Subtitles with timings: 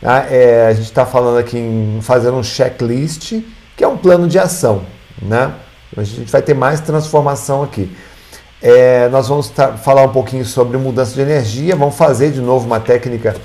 [0.00, 0.26] Tá?
[0.30, 3.40] É, a gente está falando aqui em fazer um checklist,
[3.76, 4.82] que é um plano de ação.
[5.20, 5.52] Né?
[5.96, 7.94] A gente vai ter mais transformação aqui.
[8.62, 12.80] É, nós vamos falar um pouquinho sobre mudança de energia, vamos fazer de novo uma
[12.80, 13.36] técnica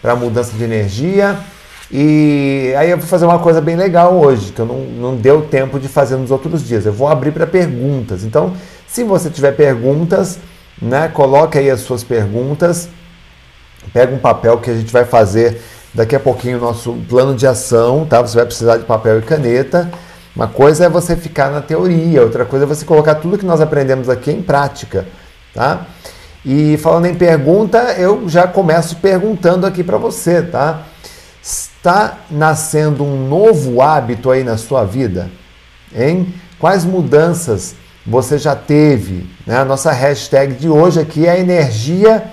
[0.00, 1.38] para mudança de energia.
[1.90, 5.42] E aí eu vou fazer uma coisa bem legal hoje, que eu não, não deu
[5.42, 6.86] tempo de fazer nos outros dias.
[6.86, 8.24] Eu vou abrir para perguntas.
[8.24, 8.54] Então,
[8.86, 10.38] se você tiver perguntas,
[10.80, 12.88] né, coloque aí as suas perguntas.
[13.92, 15.60] Pega um papel que a gente vai fazer
[15.94, 18.20] daqui a pouquinho o nosso plano de ação, tá?
[18.20, 19.90] Você vai precisar de papel e caneta.
[20.34, 23.60] Uma coisa é você ficar na teoria, outra coisa é você colocar tudo que nós
[23.60, 25.06] aprendemos aqui em prática,
[25.54, 25.86] tá?
[26.44, 30.82] E falando em pergunta, eu já começo perguntando aqui para você, tá?
[31.40, 35.30] Está nascendo um novo hábito aí na sua vida?
[35.94, 36.34] Hein?
[36.58, 39.26] Quais mudanças você já teve?
[39.46, 39.58] Né?
[39.58, 42.24] A nossa hashtag de hoje aqui é energia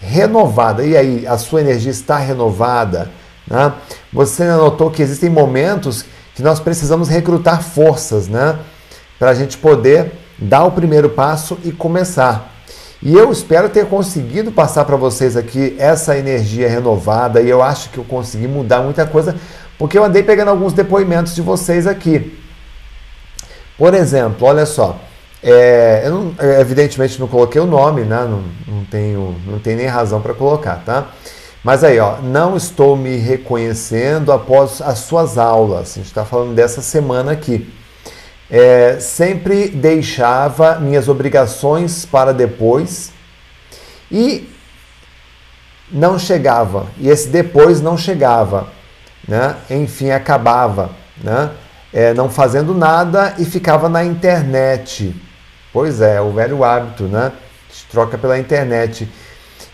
[0.00, 0.84] renovada.
[0.84, 3.10] E aí, a sua energia está renovada?
[3.46, 3.72] Né?
[4.12, 8.58] Você notou que existem momentos que nós precisamos recrutar forças, né?
[9.18, 12.54] Para a gente poder dar o primeiro passo e começar.
[13.02, 17.90] E eu espero ter conseguido passar para vocês aqui essa energia renovada e eu acho
[17.90, 19.36] que eu consegui mudar muita coisa,
[19.78, 22.36] porque eu andei pegando alguns depoimentos de vocês aqui.
[23.76, 24.98] Por exemplo, olha só,
[25.42, 28.26] é, não, evidentemente não coloquei o nome, né?
[28.28, 31.08] não, não, tenho, não tenho nem razão para colocar, tá?
[31.62, 35.92] Mas aí, ó, não estou me reconhecendo após as suas aulas.
[35.92, 37.72] A gente está falando dessa semana aqui.
[38.50, 43.12] É, sempre deixava minhas obrigações para depois
[44.10, 44.48] e
[45.90, 46.86] não chegava.
[46.98, 48.68] E esse depois não chegava.
[49.26, 49.56] Né?
[49.68, 50.90] Enfim, acabava.
[51.22, 51.50] Né?
[51.92, 55.14] É, não fazendo nada e ficava na internet.
[55.78, 57.30] Pois é, o velho hábito, né?
[57.88, 59.08] Troca pela internet.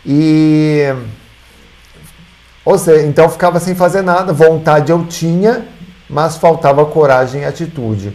[0.05, 0.95] E
[2.63, 5.67] ou seja, então ficava sem fazer nada, vontade eu tinha,
[6.07, 8.15] mas faltava coragem e atitude.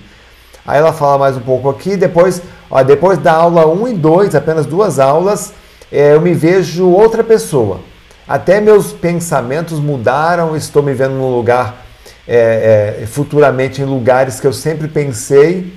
[0.68, 4.36] Aí ela fala mais um pouco aqui, depois, ó, depois da aula 1 e 2,
[4.36, 5.52] apenas duas aulas,
[5.92, 7.80] é, eu me vejo outra pessoa.
[8.28, 11.88] Até meus pensamentos mudaram, estou me vendo num lugar,
[12.28, 15.74] é, é, futuramente em lugares que eu sempre pensei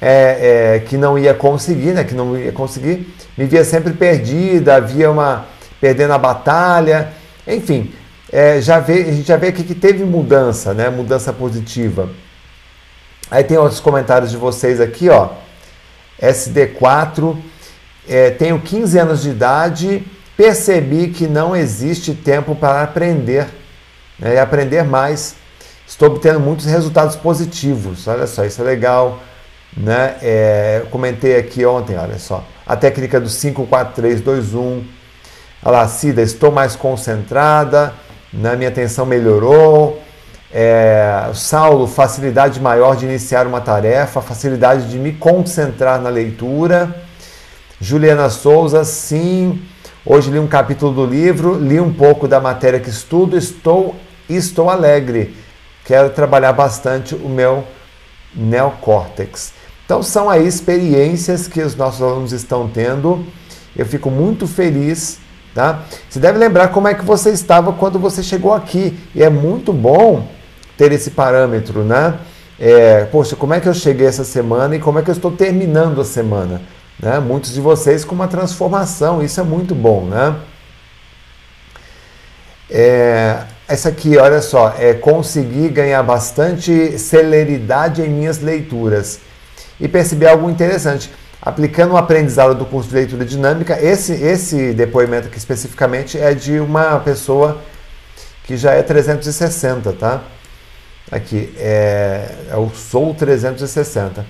[0.00, 3.12] é, é, que não ia conseguir, né, que não ia conseguir.
[3.36, 5.46] Me via sempre perdida, havia uma
[5.80, 7.12] perdendo a batalha,
[7.46, 7.92] enfim,
[8.30, 10.90] é, já vê, a gente já vê aqui que teve mudança, né?
[10.90, 12.10] Mudança positiva.
[13.30, 15.30] Aí tem outros comentários de vocês aqui, ó.
[16.20, 17.36] SD4,
[18.08, 20.04] é, tenho 15 anos de idade,
[20.36, 23.46] percebi que não existe tempo para aprender
[24.18, 25.36] né, e aprender mais.
[25.86, 28.06] Estou obtendo muitos resultados positivos.
[28.08, 29.20] Olha só, isso é legal.
[29.76, 30.16] Né?
[30.22, 32.44] É, comentei aqui ontem, olha só.
[32.66, 34.84] A técnica do 54321.
[35.64, 37.92] Olha lá, Cida, estou mais concentrada
[38.32, 38.56] né?
[38.56, 40.02] minha atenção melhorou.
[40.52, 46.94] É, Saulo, facilidade maior de iniciar uma tarefa, facilidade de me concentrar na leitura.
[47.80, 49.62] Juliana Souza, sim.
[50.04, 53.94] Hoje li um capítulo do livro, li um pouco da matéria que estudo, estou
[54.28, 55.36] estou alegre.
[55.84, 57.64] Quero trabalhar bastante o meu
[58.34, 59.52] neocórtex.
[59.88, 63.24] Então são aí experiências que os nossos alunos estão tendo.
[63.74, 65.18] Eu fico muito feliz
[65.54, 65.82] Tá?
[66.08, 68.96] Você deve lembrar como é que você estava quando você chegou aqui.
[69.12, 70.28] E é muito bom
[70.76, 72.14] ter esse parâmetro, né?
[72.60, 75.32] É, poxa, como é que eu cheguei essa semana e como é que eu estou
[75.32, 76.62] terminando a semana?
[77.00, 77.18] Né?
[77.18, 80.36] Muitos de vocês com uma transformação, isso é muito bom, né?
[82.70, 89.18] É, essa aqui, olha só, é conseguir ganhar bastante celeridade em minhas leituras
[89.80, 93.80] e perceber algo interessante aplicando o aprendizado do curso de leitura dinâmica.
[93.80, 97.58] Esse, esse depoimento aqui especificamente é de uma pessoa
[98.44, 100.22] que já é 360, tá?
[101.10, 104.26] Aqui, é, eu sou 360.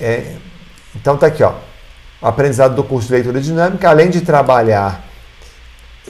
[0.00, 0.34] É,
[0.94, 1.54] então tá aqui, ó.
[2.20, 5.04] O aprendizado do curso de leitura dinâmica, além de trabalhar,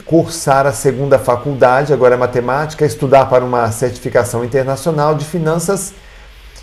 [0.05, 5.93] cursar a segunda faculdade, agora é matemática, estudar para uma certificação internacional de finanças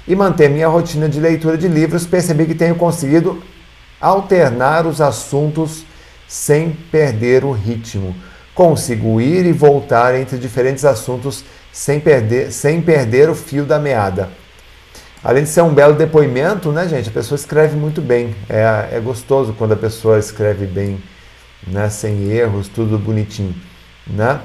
[0.06, 3.42] e manter minha rotina de leitura de livros, percebi que tenho conseguido
[4.00, 5.84] alternar os assuntos
[6.28, 8.14] sem perder o ritmo.
[8.54, 14.30] Consigo ir e voltar entre diferentes assuntos sem perder, sem perder o fio da meada.
[15.22, 17.08] Além de ser um belo depoimento, né, gente?
[17.08, 18.34] A pessoa escreve muito bem.
[18.48, 21.02] É, é gostoso quando a pessoa escreve bem,
[21.66, 23.54] né, sem erros, tudo bonitinho,
[24.06, 24.40] né?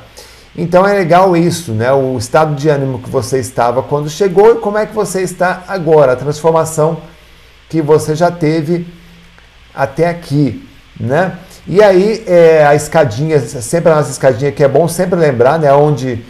[0.55, 1.91] Então é legal isso, né?
[1.93, 5.63] O estado de ânimo que você estava quando chegou e como é que você está
[5.67, 6.97] agora, a transformação
[7.69, 8.85] que você já teve
[9.73, 10.67] até aqui,
[10.99, 11.37] né?
[11.65, 15.71] E aí é, a escadinha, sempre a nossa escadinha que é bom sempre lembrar, né?
[15.73, 16.21] Onde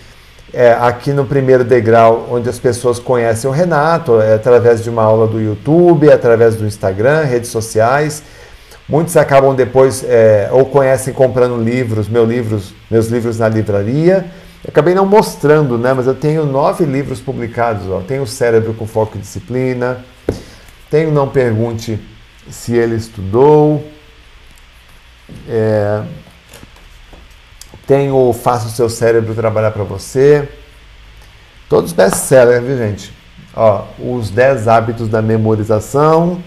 [0.54, 5.02] é, aqui no primeiro degrau, onde as pessoas conhecem o Renato, é através de uma
[5.02, 8.22] aula do YouTube, através do Instagram, redes sociais.
[8.92, 14.26] Muitos acabam depois é, ou conhecem comprando livros, meus livros, meus livros na livraria.
[14.62, 15.94] Eu acabei não mostrando, né?
[15.94, 17.88] Mas eu tenho nove livros publicados.
[17.88, 18.02] Ó.
[18.02, 20.04] Tenho Cérebro com Foco e Disciplina.
[20.90, 21.98] Tenho Não Pergunte
[22.50, 23.82] se ele estudou.
[25.48, 26.02] É,
[27.88, 30.50] tem o Faça o seu cérebro trabalhar para você.
[31.70, 33.14] Todos best-sellers, viu, gente?
[33.56, 36.44] Ó, os 10 hábitos da memorização.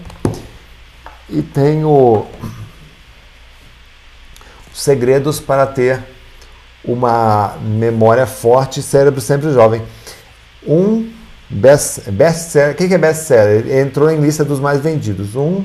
[1.29, 2.25] E tem o
[4.73, 6.03] segredos para ter
[6.83, 9.81] uma memória forte e cérebro sempre jovem.
[10.67, 11.11] Um
[11.49, 13.79] best, best seller, o que é best seller?
[13.79, 15.35] Entrou em lista dos mais vendidos.
[15.35, 15.63] Um,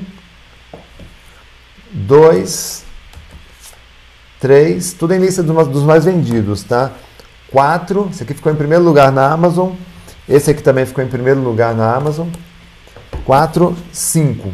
[1.91, 2.83] dois,
[4.39, 6.91] três, tudo em lista dos mais vendidos, tá?
[7.51, 9.73] Quatro, esse aqui ficou em primeiro lugar na Amazon.
[10.27, 12.29] Esse aqui também ficou em primeiro lugar na Amazon.
[13.25, 14.53] Quatro, cinco.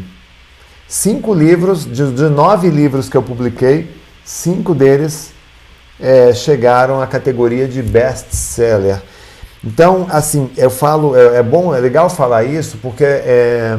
[0.88, 3.94] Cinco livros, de, de nove livros que eu publiquei,
[4.24, 5.32] cinco deles
[6.00, 9.02] é, chegaram à categoria de best-seller.
[9.62, 13.78] Então, assim, eu falo, é, é, bom, é legal falar isso, porque é,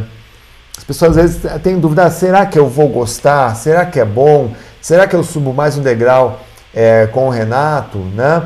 [0.78, 3.56] as pessoas às vezes têm dúvida: ah, será que eu vou gostar?
[3.56, 4.54] Será que é bom?
[4.80, 6.40] Será que eu subo mais um degrau
[6.76, 8.46] é, com o Renato, né?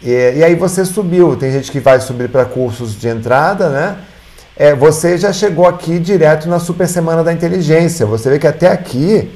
[0.00, 1.34] E, e, aí você subiu.
[1.34, 3.96] Tem gente que vai subir para cursos de entrada, né?
[4.56, 8.06] É, você já chegou aqui direto na Super Semana da Inteligência.
[8.06, 9.30] Você vê que até aqui,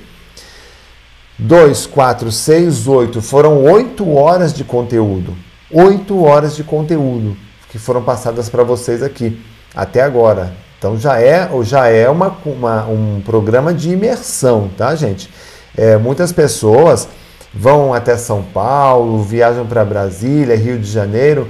[1.38, 5.36] 2, 4, 6, 8, foram 8 horas de conteúdo.
[5.70, 7.36] 8 horas de conteúdo
[7.70, 9.40] que foram passadas para vocês aqui,
[9.74, 10.52] até agora.
[10.78, 15.30] Então já é, já é uma, uma um programa de imersão, tá, gente?
[15.76, 17.06] É, muitas pessoas
[17.54, 21.48] vão até São Paulo, viajam para Brasília, Rio de Janeiro,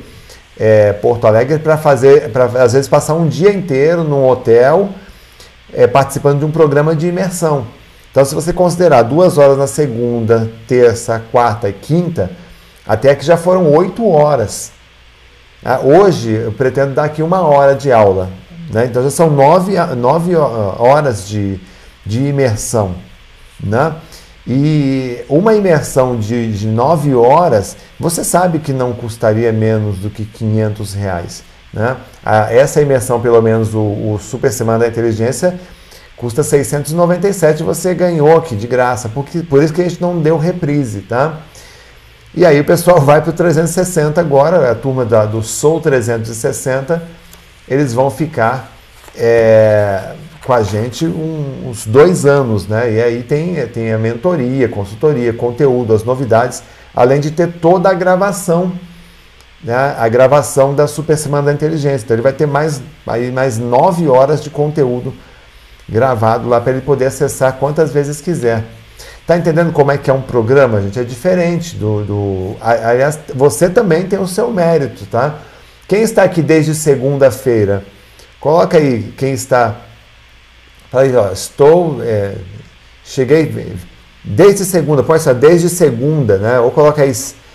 [0.61, 4.91] é, Porto Alegre para fazer, para às vezes passar um dia inteiro num hotel
[5.73, 7.67] é, participando de um programa de imersão.
[8.11, 12.31] Então, se você considerar duas horas na segunda, terça, quarta e quinta,
[12.87, 14.73] até que já foram oito horas.
[15.65, 18.29] Ah, hoje eu pretendo dar aqui uma hora de aula.
[18.71, 18.87] Né?
[18.87, 21.61] Então já são nove, nove horas de,
[22.05, 22.95] de imersão.
[23.63, 23.95] Né?
[24.47, 30.25] E uma imersão de, de nove horas, você sabe que não custaria menos do que
[30.25, 31.43] 500 reais.
[31.73, 31.97] Né?
[32.51, 35.59] Essa imersão, pelo menos o, o Super Semana da Inteligência,
[36.17, 40.37] custa 697 você ganhou aqui de graça, porque, por isso que a gente não deu
[40.37, 41.41] reprise, tá?
[42.35, 47.03] E aí o pessoal vai para o 360 agora, a turma da, do Soul 360,
[47.67, 48.71] eles vão ficar
[49.17, 50.13] é,
[50.51, 52.93] com a gente um, uns dois anos, né?
[52.93, 57.95] E aí tem, tem a mentoria, consultoria, conteúdo, as novidades, além de ter toda a
[57.95, 58.73] gravação,
[59.63, 59.95] né?
[59.97, 62.05] A gravação da Super Semana da Inteligência.
[62.05, 65.15] Então ele vai ter mais, aí, mais nove horas de conteúdo
[65.89, 68.65] gravado lá para ele poder acessar quantas vezes quiser.
[69.29, 70.99] Tá entendendo como é que é um programa, gente?
[70.99, 72.57] É diferente do, do.
[72.61, 75.37] Aliás, você também tem o seu mérito, tá?
[75.87, 77.85] Quem está aqui desde segunda-feira?
[78.41, 79.77] Coloca aí quem está
[80.91, 82.35] Fala aí, ó, estou, é,
[83.05, 83.77] cheguei
[84.25, 86.59] desde segunda, pode ser desde segunda, né?
[86.59, 87.13] Ou coloca aí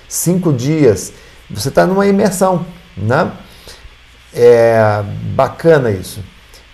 [0.07, 1.11] cinco dias.
[1.49, 2.65] Você está numa imersão,
[2.95, 3.31] né?
[4.33, 5.03] É
[5.35, 6.23] bacana isso.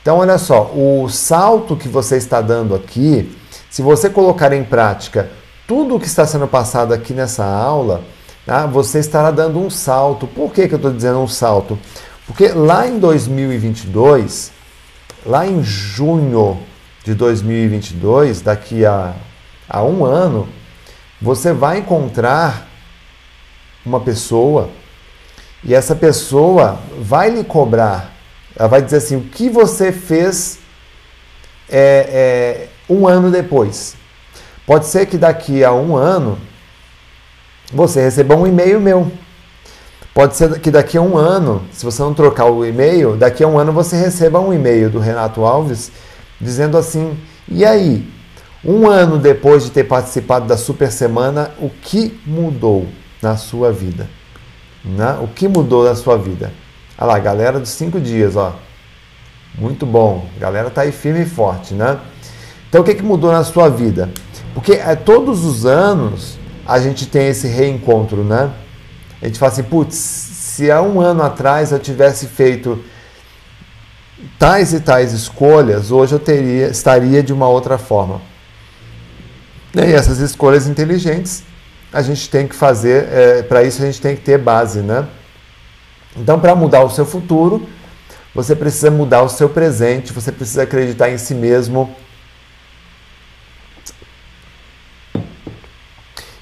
[0.02, 3.36] Então, olha só, o salto que você está dando aqui,
[3.70, 5.32] se você colocar em prática
[5.68, 8.02] tudo o que está sendo passado aqui nessa aula,
[8.46, 8.68] tá?
[8.68, 10.28] você estará dando um salto.
[10.28, 11.80] Por que, que eu estou dizendo um salto?
[12.28, 14.52] Porque lá em 2022,
[15.26, 16.62] lá em junho
[17.04, 19.14] de 2022, daqui a,
[19.70, 20.48] a um ano,
[21.22, 22.68] você vai encontrar
[23.86, 24.70] uma pessoa
[25.64, 28.12] e essa pessoa vai lhe cobrar.
[28.56, 30.60] Ela vai dizer assim: o que você fez
[31.70, 33.96] é, é, um ano depois.
[34.66, 36.40] Pode ser que daqui a um ano
[37.74, 39.12] você receba um e-mail meu
[40.14, 43.48] Pode ser que daqui a um ano, se você não trocar o e-mail, daqui a
[43.48, 45.92] um ano você receba um e-mail do Renato Alves
[46.40, 48.08] dizendo assim: e aí?
[48.64, 52.88] Um ano depois de ter participado da Super Semana, o que mudou
[53.20, 54.08] na sua vida?
[54.86, 55.18] Né?
[55.20, 56.54] O que mudou na sua vida?
[56.98, 58.56] Olha lá, galera dos cinco dias, ó.
[59.58, 60.28] Muito bom.
[60.38, 62.00] A galera tá aí firme e forte, né?
[62.70, 64.10] Então, o que, que mudou na sua vida?
[64.54, 68.52] Porque é, todos os anos a gente tem esse reencontro, né?
[69.22, 72.84] A gente fala assim, putz, se há um ano atrás eu tivesse feito
[74.40, 78.22] tais e tais escolhas, hoje eu teria, estaria de uma outra forma.
[79.76, 81.44] E essas escolhas inteligentes
[81.94, 85.06] a gente tem que fazer, é, para isso a gente tem que ter base, né?
[86.16, 87.68] Então, para mudar o seu futuro,
[88.34, 91.94] você precisa mudar o seu presente, você precisa acreditar em si mesmo.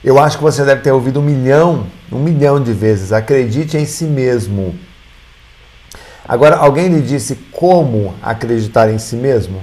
[0.04, 3.12] Eu acho que você deve ter ouvido um milhão, um milhão de vezes.
[3.12, 4.78] Acredite em si mesmo.
[6.26, 9.62] Agora, alguém lhe disse como acreditar em si mesmo?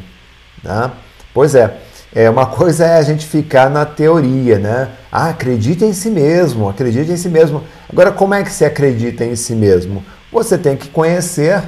[0.62, 0.90] Né?
[1.33, 1.78] Pois é,
[2.14, 4.90] é, uma coisa é a gente ficar na teoria, né?
[5.11, 7.64] Ah, acredite em si mesmo, acredite em si mesmo.
[7.88, 10.05] Agora, como é que se acredita em si mesmo?
[10.31, 11.62] Você tem que conhecer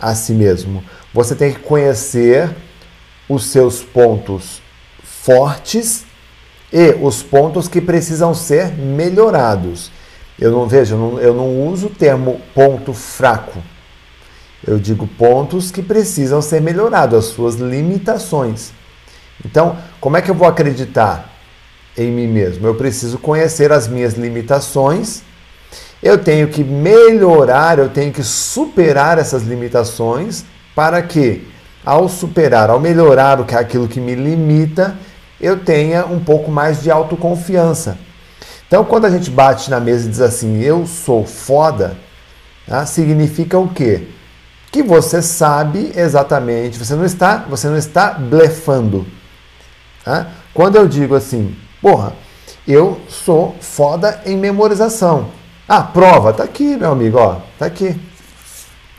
[0.00, 0.82] a si mesmo.
[1.12, 2.48] Você tem que conhecer
[3.28, 4.62] os seus pontos
[5.02, 6.06] fortes
[6.72, 9.90] e os pontos que precisam ser melhorados.
[10.38, 13.58] Eu não vejo, eu não, uso o termo ponto fraco.
[14.66, 18.72] Eu digo pontos que precisam ser melhorados, as suas limitações.
[19.44, 21.32] Então, como é que eu vou acreditar
[21.96, 22.66] em mim mesmo?
[22.66, 25.22] Eu preciso conhecer as minhas limitações.
[26.00, 30.44] Eu tenho que melhorar, eu tenho que superar essas limitações
[30.74, 31.48] para que,
[31.84, 34.96] ao superar, ao melhorar o que aquilo que me limita,
[35.40, 37.98] eu tenha um pouco mais de autoconfiança.
[38.66, 41.96] Então, quando a gente bate na mesa e diz assim, eu sou foda,
[42.66, 42.84] tá?
[42.84, 44.08] significa o quê?
[44.70, 49.06] Que você sabe exatamente, você não está, você não está blefando.
[50.04, 50.28] Tá?
[50.52, 52.12] Quando eu digo assim, porra,
[52.66, 55.30] eu sou foda em memorização.
[55.66, 57.98] Ah, prova, tá aqui, meu amigo, ó, tá aqui.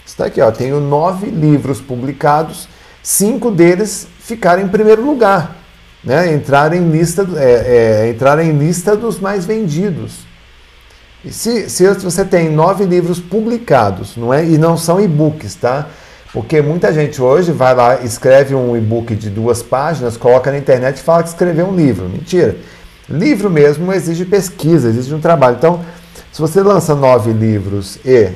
[0.05, 0.51] Está aqui, ó.
[0.51, 2.67] Tenho nove livros publicados,
[3.03, 5.55] cinco deles ficaram em primeiro lugar,
[6.03, 6.33] né?
[6.33, 10.27] Entrar em lista, é, é, entrar em lista dos mais vendidos.
[11.23, 14.45] E se, se você tem nove livros publicados, não é?
[14.45, 15.87] E não são e-books, tá?
[16.31, 20.97] Porque muita gente hoje vai lá, escreve um e-book de duas páginas, coloca na internet
[20.97, 22.07] e fala que escreveu um livro.
[22.07, 22.55] Mentira.
[23.09, 25.57] Livro mesmo exige pesquisa, exige um trabalho.
[25.57, 25.81] Então,
[26.31, 28.29] se você lança nove livros e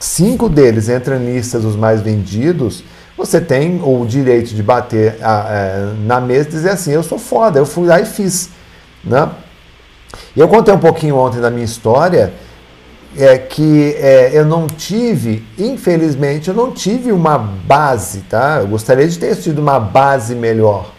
[0.00, 2.82] cinco deles entram em listas dos mais vendidos,
[3.18, 7.18] você tem o direito de bater a, a, na mesa e dizer assim: eu sou
[7.18, 8.50] foda, eu fui lá e fiz.
[9.04, 9.28] Né?
[10.36, 12.32] Eu contei um pouquinho ontem da minha história
[13.16, 18.58] é que é, eu não tive, infelizmente, eu não tive uma base, tá?
[18.60, 20.92] Eu gostaria de ter tido uma base melhor,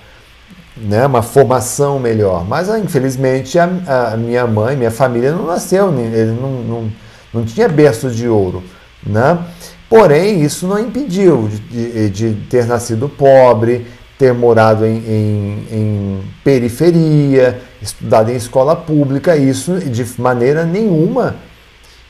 [0.76, 1.06] né?
[1.06, 3.70] Uma formação melhor, mas ah, infelizmente a,
[4.14, 6.92] a, minha mãe, minha família não nasceu, ele não, não,
[7.34, 8.64] não tinha berço de ouro,
[9.06, 9.38] né?
[9.90, 13.88] Porém, isso não impediu de, de ter nascido pobre,
[14.20, 21.38] ter morado em, em, em, periferia, estudado em escola pública, isso de maneira nenhuma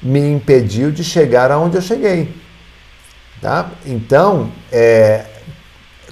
[0.02, 2.34] me impediu de chegar aonde eu cheguei.
[3.42, 3.72] Tá?
[3.86, 5.26] Então, é,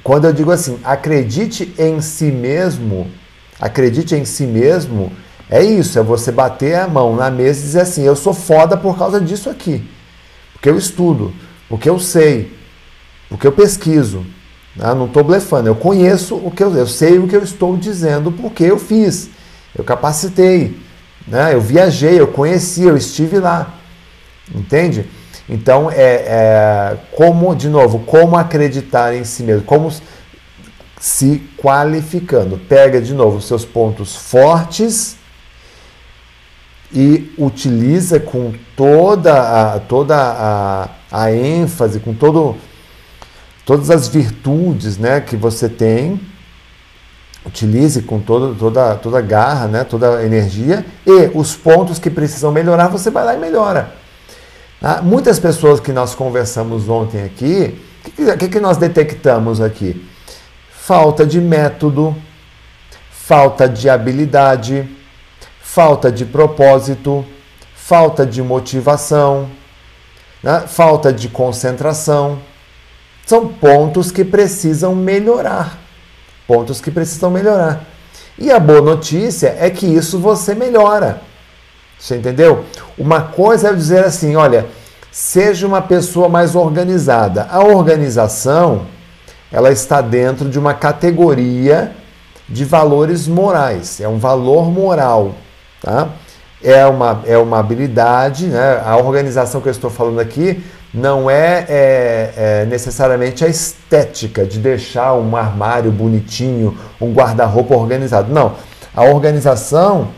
[0.04, 3.08] quando eu digo assim, acredite em si mesmo,
[3.60, 5.12] acredite em si mesmo,
[5.50, 8.78] é isso, é você bater a mão na mesa e dizer assim, eu sou foda
[8.78, 9.84] por causa disso aqui.
[10.54, 11.34] Porque eu estudo,
[11.70, 12.56] porque eu sei,
[13.30, 14.26] porque eu pesquiso.
[14.76, 14.94] Né?
[14.94, 18.32] Não estou blefando, eu conheço o que eu, eu sei o que eu estou dizendo
[18.32, 19.30] porque eu fiz,
[19.76, 20.80] eu capacitei,
[21.28, 21.54] né?
[21.54, 23.74] eu viajei, eu conheci, eu estive lá.
[24.54, 25.06] Entende?
[25.50, 29.92] Então, é, é, como, de novo, como acreditar em si mesmo, como
[31.00, 32.58] se qualificando.
[32.58, 35.16] Pega de novo seus pontos fortes
[36.92, 42.56] e utiliza com toda a, toda a, a ênfase, com todo,
[43.66, 46.20] todas as virtudes né, que você tem.
[47.46, 52.10] Utilize com toda, toda, toda a garra, né, toda a energia e os pontos que
[52.10, 53.94] precisam melhorar, você vai lá e melhora.
[54.82, 60.06] Ah, muitas pessoas que nós conversamos ontem aqui, o que, que nós detectamos aqui?
[60.72, 62.16] Falta de método,
[63.10, 64.88] falta de habilidade,
[65.60, 67.26] falta de propósito,
[67.76, 69.50] falta de motivação,
[70.44, 70.64] né?
[70.68, 72.40] falta de concentração.
[73.26, 75.78] São pontos que precisam melhorar.
[76.48, 77.84] Pontos que precisam melhorar.
[78.38, 81.22] E a boa notícia é que isso você melhora.
[82.00, 82.64] Você entendeu?
[82.98, 84.68] Uma coisa é dizer assim: olha,
[85.12, 87.48] seja uma pessoa mais organizada.
[87.50, 88.86] A organização
[89.52, 91.96] ela está dentro de uma categoria
[92.48, 94.00] de valores morais.
[94.00, 95.34] É um valor moral,
[95.82, 96.10] tá?
[96.64, 98.82] É uma, é uma habilidade, né?
[98.84, 104.58] A organização que eu estou falando aqui não é, é, é necessariamente a estética de
[104.58, 108.34] deixar um armário bonitinho, um guarda-roupa organizado.
[108.34, 108.56] Não.
[108.96, 110.10] A organização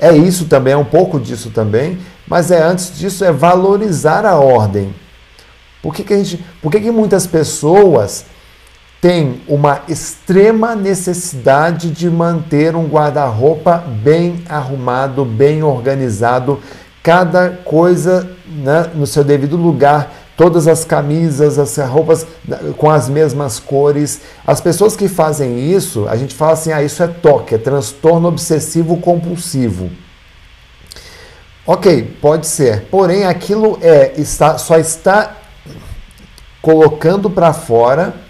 [0.00, 4.36] é isso também, é um pouco disso também, mas é antes disso é valorizar a
[4.36, 4.94] ordem.
[5.82, 8.24] Por que, que, a gente, por que, que muitas pessoas
[9.00, 16.60] têm uma extrema necessidade de manter um guarda-roupa bem arrumado, bem organizado,
[17.02, 22.26] cada coisa né, no seu devido lugar, todas as camisas, as roupas
[22.76, 24.20] com as mesmas cores.
[24.46, 28.28] As pessoas que fazem isso, a gente fala assim: ah, isso é toque, é transtorno
[28.28, 29.90] obsessivo compulsivo.
[31.64, 32.86] Ok, pode ser.
[32.90, 35.36] Porém, aquilo é está, só está
[36.60, 38.27] colocando para fora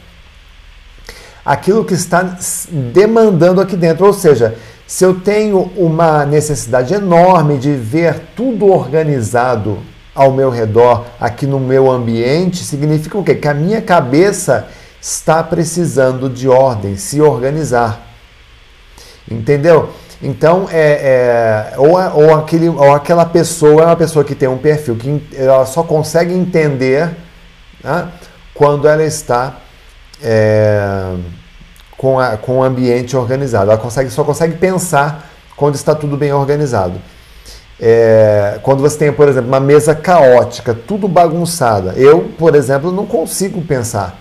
[1.49, 2.37] aquilo que está
[2.71, 4.05] demandando aqui dentro.
[4.05, 4.55] Ou seja,
[4.87, 9.79] se eu tenho uma necessidade enorme de ver tudo organizado
[10.15, 13.35] ao meu redor, aqui no meu ambiente, significa o quê?
[13.35, 14.69] Que a minha cabeça
[15.01, 17.99] está precisando de ordem, se organizar.
[19.31, 19.89] Entendeu?
[20.23, 24.59] Então, é, é ou, ou, aquele, ou aquela pessoa é uma pessoa que tem um
[24.59, 27.09] perfil que ela só consegue entender
[27.83, 28.09] né,
[28.53, 29.57] quando ela está
[30.23, 31.15] é,
[31.97, 33.71] com, a, com o ambiente organizado.
[33.71, 37.01] Ela consegue, só consegue pensar quando está tudo bem organizado.
[37.81, 43.07] É, quando você tem, por exemplo, uma mesa caótica, tudo bagunçada, eu, por exemplo, não
[43.07, 44.19] consigo pensar.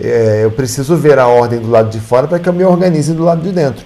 [0.00, 3.12] É, eu preciso ver a ordem do lado de fora para que eu me organize
[3.12, 3.84] do lado de dentro.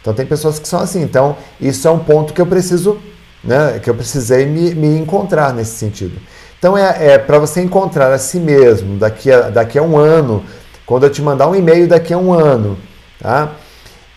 [0.00, 1.02] Então tem pessoas que são assim.
[1.02, 2.98] Então isso é um ponto que eu preciso,
[3.42, 6.20] né, que eu precisei me, me encontrar nesse sentido.
[6.64, 10.42] Então é, é para você encontrar a si mesmo daqui a, daqui a um ano,
[10.86, 12.78] quando eu te mandar um e-mail daqui a um ano,
[13.20, 13.52] tá?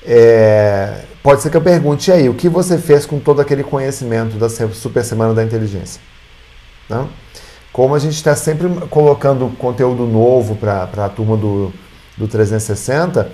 [0.01, 4.38] É, pode ser que eu pergunte aí, o que você fez com todo aquele conhecimento
[4.38, 6.00] da Super Semana da Inteligência?
[6.88, 7.06] Tá?
[7.74, 11.74] Como a gente está sempre colocando conteúdo novo para a turma do,
[12.16, 13.30] do 360,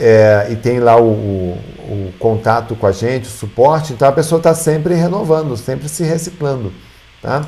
[0.00, 4.12] é, e tem lá o, o, o, contato com a gente, o suporte, então a
[4.12, 6.72] pessoa está sempre renovando, sempre se reciclando.
[7.20, 7.46] Tá?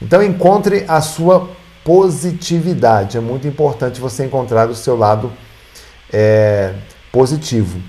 [0.00, 1.50] Então encontre a sua
[1.84, 3.16] positividade.
[3.16, 5.32] É muito importante você encontrar o seu lado
[6.12, 6.74] é,
[7.12, 7.80] positivo.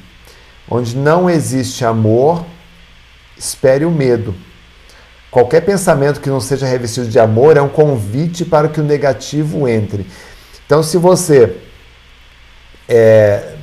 [0.70, 2.46] Onde não existe amor,
[3.38, 4.36] espere o medo.
[5.30, 9.68] Qualquer pensamento que não seja revestido de amor é um convite para que o negativo
[9.68, 10.06] entre.
[10.66, 11.58] Então, se você
[12.88, 13.56] é,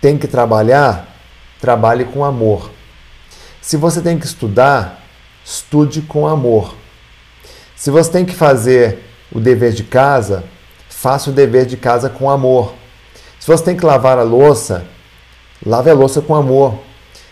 [0.00, 1.16] tem que trabalhar,
[1.60, 2.70] trabalhe com amor.
[3.60, 5.02] Se você tem que estudar,
[5.44, 6.74] estude com amor.
[7.76, 10.42] Se você tem que fazer o dever de casa,
[10.88, 12.74] faça o dever de casa com amor.
[13.38, 14.84] Se você tem que lavar a louça,
[15.64, 16.78] Lave a louça com amor.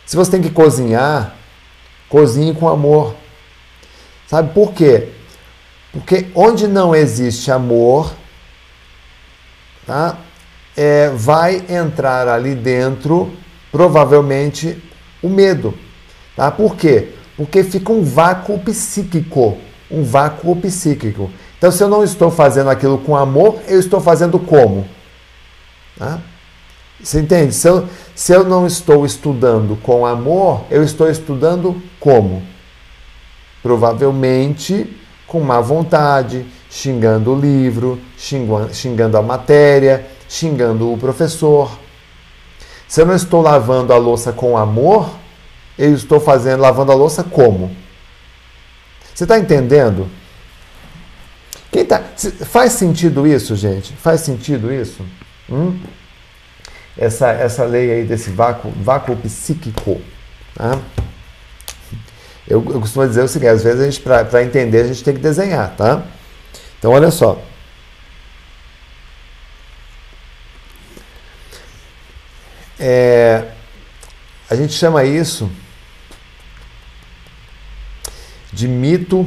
[0.06, 1.34] Se você tem que cozinhar,
[2.08, 3.14] cozinhe com amor.
[4.26, 5.08] Sabe por quê?
[5.92, 8.12] Porque onde não existe amor,
[9.86, 10.18] tá?
[10.76, 13.32] É, vai entrar ali dentro,
[13.70, 14.82] provavelmente,
[15.22, 15.78] o medo.
[16.34, 16.50] Tá?
[16.50, 17.12] Por quê?
[17.36, 19.58] Porque fica um vácuo psíquico.
[19.90, 21.30] Um vácuo psíquico.
[21.58, 24.86] Então, se eu não estou fazendo aquilo com amor, eu estou fazendo como?
[25.98, 26.20] Tá?
[27.02, 27.54] Você entende?
[27.54, 32.42] Se eu, se eu não estou estudando com amor, eu estou estudando como?
[33.62, 41.76] Provavelmente com má vontade, xingando o livro, xingando, a matéria, xingando o professor.
[42.86, 45.10] Se eu não estou lavando a louça com amor,
[45.76, 47.74] eu estou fazendo lavando a louça como?
[49.14, 50.10] Você está entendendo?
[51.70, 52.02] Quem tá,
[52.46, 53.92] faz sentido isso, gente?
[53.94, 55.04] Faz sentido isso?
[55.50, 55.78] Hum?
[56.96, 60.00] essa, essa lei aí desse vácuo, vácuo psíquico.
[60.54, 60.78] Tá?
[62.46, 65.14] Eu, eu, costumo dizer o seguinte, às vezes a gente, para entender, a gente tem
[65.14, 66.02] que desenhar, tá?
[66.78, 67.42] Então, olha só.
[72.78, 73.44] É,
[74.50, 75.50] a gente chama isso
[78.54, 79.26] de mito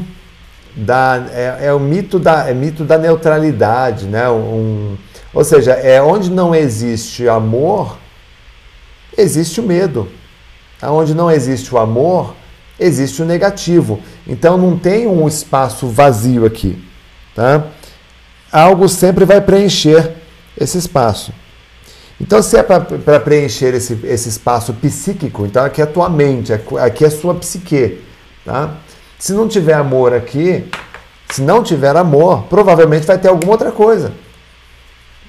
[0.76, 4.30] da é, é o mito da é mito da neutralidade, né?
[4.30, 4.96] Um,
[5.34, 7.98] ou seja, é onde não existe amor,
[9.18, 10.08] existe o medo.
[10.82, 12.36] Onde não existe o amor,
[12.80, 14.00] existe o negativo.
[14.28, 16.82] Então não tem um espaço vazio aqui.
[17.36, 17.66] Tá?
[18.52, 20.14] Algo sempre vai preencher
[20.60, 21.34] esse espaço.
[22.20, 26.52] Então, se é para preencher esse, esse espaço psíquico, então aqui é a tua mente,
[26.52, 28.00] aqui é a sua psique.
[28.44, 28.76] Tá?
[29.18, 30.70] Se não tiver amor aqui,
[31.30, 34.14] se não tiver amor, provavelmente vai ter alguma outra coisa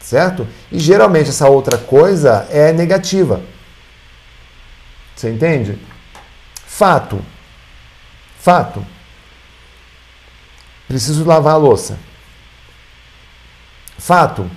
[0.08, 0.48] certo?
[0.72, 3.42] E geralmente essa outra coisa é negativa.
[5.14, 5.78] Você entende?
[6.64, 7.22] Fato.
[8.40, 8.84] Fato.
[10.86, 11.98] Preciso lavar a louça.
[13.98, 14.50] Fato.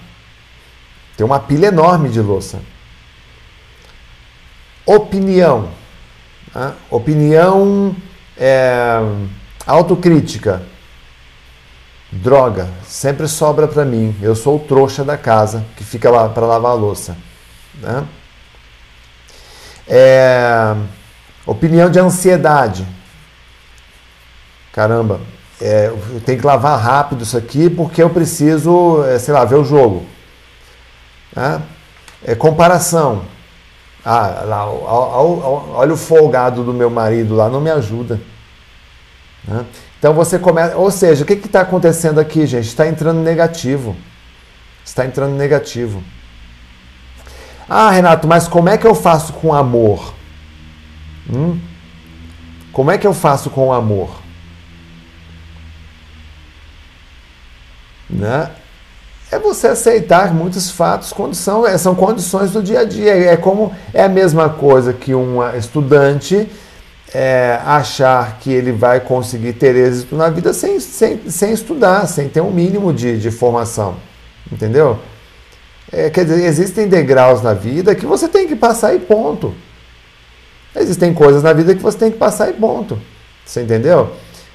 [1.18, 2.62] Tem uma pilha enorme de louça.
[4.86, 5.70] Opinião.
[6.54, 6.76] Tá?
[6.90, 7.94] Opinião
[8.38, 9.00] é,
[9.66, 10.64] autocrítica.
[12.12, 14.16] Droga, sempre sobra para mim.
[14.22, 17.16] Eu sou o trouxa da casa que fica lá para lavar a louça.
[17.76, 18.06] Né?
[19.88, 20.76] É...
[21.46, 22.86] Opinião de ansiedade.
[24.74, 25.22] caramba,
[25.60, 29.56] é, eu tenho que lavar rápido isso aqui porque eu preciso, é, sei lá, ver
[29.56, 30.06] o jogo.
[31.36, 31.62] Né?
[32.24, 33.24] É, comparação.
[34.04, 38.20] Ah, lá, olha o folgado do meu marido lá, não me ajuda.
[39.48, 39.66] Né?
[40.00, 40.76] Então você começa.
[40.76, 42.68] Ou seja, o que está acontecendo aqui, gente?
[42.68, 43.96] Está entrando negativo.
[44.84, 46.04] Está entrando negativo.
[47.70, 50.14] Ah, Renato, mas como é que eu faço com amor?
[51.32, 51.60] Hum?
[52.74, 54.22] Como é que eu faço com amor?
[58.10, 58.50] Né?
[59.32, 63.16] É você aceitar muitos fatos quando são, é, são condições do dia a dia.
[63.16, 66.50] É como é a mesma coisa que um estudante
[67.14, 72.28] é, achar que ele vai conseguir ter êxito na vida sem, sem, sem estudar, sem
[72.28, 73.96] ter um mínimo de, de formação.
[74.52, 75.00] Entendeu?
[75.90, 79.54] É, quer dizer, existem degraus na vida que você tem que passar e ponto.
[80.76, 83.00] Existem coisas na vida que você tem que passar e ponto.
[83.46, 84.12] Você entendeu?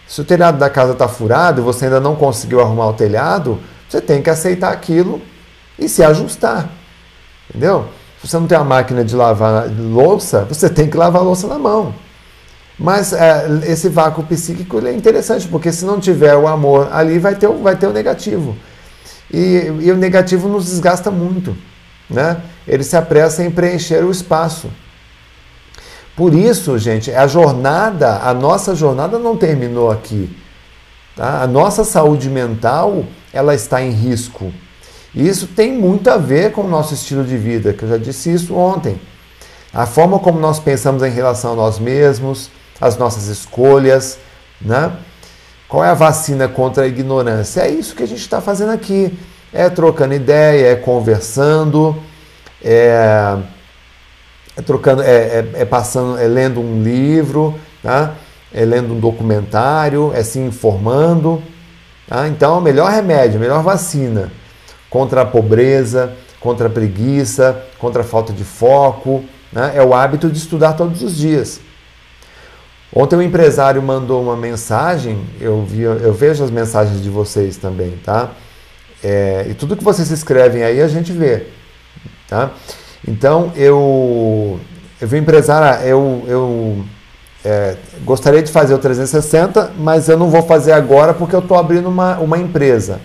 [0.07, 3.59] Se o telhado da casa está furado e você ainda não conseguiu arrumar o telhado,
[3.89, 5.21] você tem que aceitar aquilo
[5.79, 6.69] e se ajustar.
[7.49, 7.89] Entendeu?
[8.21, 11.47] Se você não tem a máquina de lavar louça, você tem que lavar a louça
[11.47, 11.95] na mão.
[12.79, 17.35] Mas é, esse vácuo psíquico é interessante, porque se não tiver o amor ali, vai
[17.35, 18.57] ter, vai ter o negativo.
[19.33, 21.57] E, e o negativo nos desgasta muito.
[22.09, 22.37] Né?
[22.67, 24.71] Ele se apressa em preencher o espaço.
[26.15, 30.35] Por isso, gente, a jornada, a nossa jornada não terminou aqui.
[31.17, 31.43] Tá?
[31.43, 34.53] A nossa saúde mental, ela está em risco.
[35.15, 37.97] E isso tem muito a ver com o nosso estilo de vida, que eu já
[37.97, 39.01] disse isso ontem.
[39.73, 42.51] A forma como nós pensamos em relação a nós mesmos,
[42.81, 44.19] as nossas escolhas,
[44.61, 44.93] né?
[45.67, 47.63] Qual é a vacina contra a ignorância?
[47.63, 49.19] É isso que a gente está fazendo aqui.
[49.53, 51.97] É trocando ideia, é conversando,
[52.63, 53.39] é
[54.57, 58.15] é trocando, é, é, é, passando, é lendo um livro, tá?
[58.57, 61.43] É lendo um documentário, é se informando.
[62.09, 62.27] Tá?
[62.27, 64.33] Então, o melhor remédio, a melhor vacina
[64.89, 69.73] contra a pobreza, contra a preguiça, contra a falta de foco, né?
[69.75, 71.61] é o hábito de estudar todos os dias.
[72.95, 77.99] Ontem um empresário mandou uma mensagem, eu, vi, eu vejo as mensagens de vocês também,
[78.03, 78.31] tá?
[79.05, 81.49] É, e tudo que vocês escrevem aí a gente vê,
[82.27, 82.53] tá?
[83.07, 84.59] Então, eu,
[84.99, 86.87] eu vi empresário, eu, eu
[87.47, 91.57] é, gostaria de fazer o 360, mas eu não vou fazer agora porque eu estou
[91.57, 93.01] abrindo uma, uma empresa.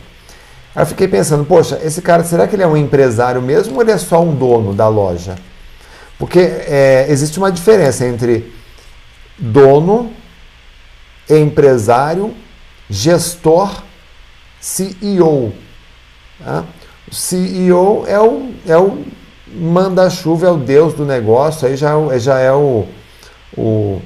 [0.76, 3.82] Aí eu fiquei pensando, poxa, esse cara, será que ele é um empresário mesmo ou
[3.84, 5.36] ele é só um dono da loja?
[6.18, 8.52] Porque é, existe uma diferença entre
[9.38, 10.12] dono,
[11.30, 12.34] empresário,
[12.90, 13.84] gestor,
[14.60, 15.54] CEO.
[16.44, 16.64] Tá?
[17.12, 19.06] O CEO é o, é o
[19.54, 22.88] manda-chuva é o deus do negócio, aí já, é já é o,
[23.58, 24.02] o,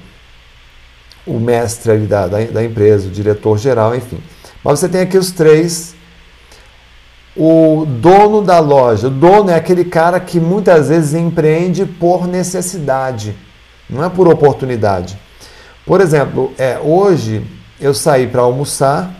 [1.26, 4.20] o mestre ali da, da, da empresa, o diretor geral, enfim.
[4.64, 5.96] Mas você tem aqui os três.
[7.36, 9.08] O dono da loja.
[9.08, 13.36] O dono é aquele cara que muitas vezes empreende por necessidade,
[13.90, 15.18] não é por oportunidade.
[15.86, 17.46] Por exemplo, é, hoje
[17.80, 19.12] eu saí para almoçar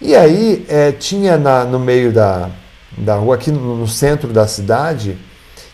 [0.00, 2.50] e aí é, tinha na, no meio da,
[2.98, 5.16] da rua, aqui no, no centro da cidade,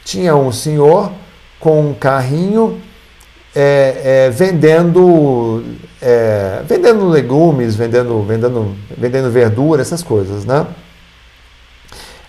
[0.05, 1.11] tinha um senhor
[1.59, 2.81] com um carrinho
[3.57, 5.64] é, é, vendendo
[6.03, 10.66] é, vendendo legumes, vendendo, vendendo, vendendo verdura, essas coisas, né?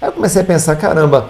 [0.01, 1.29] Aí eu comecei a pensar, caramba,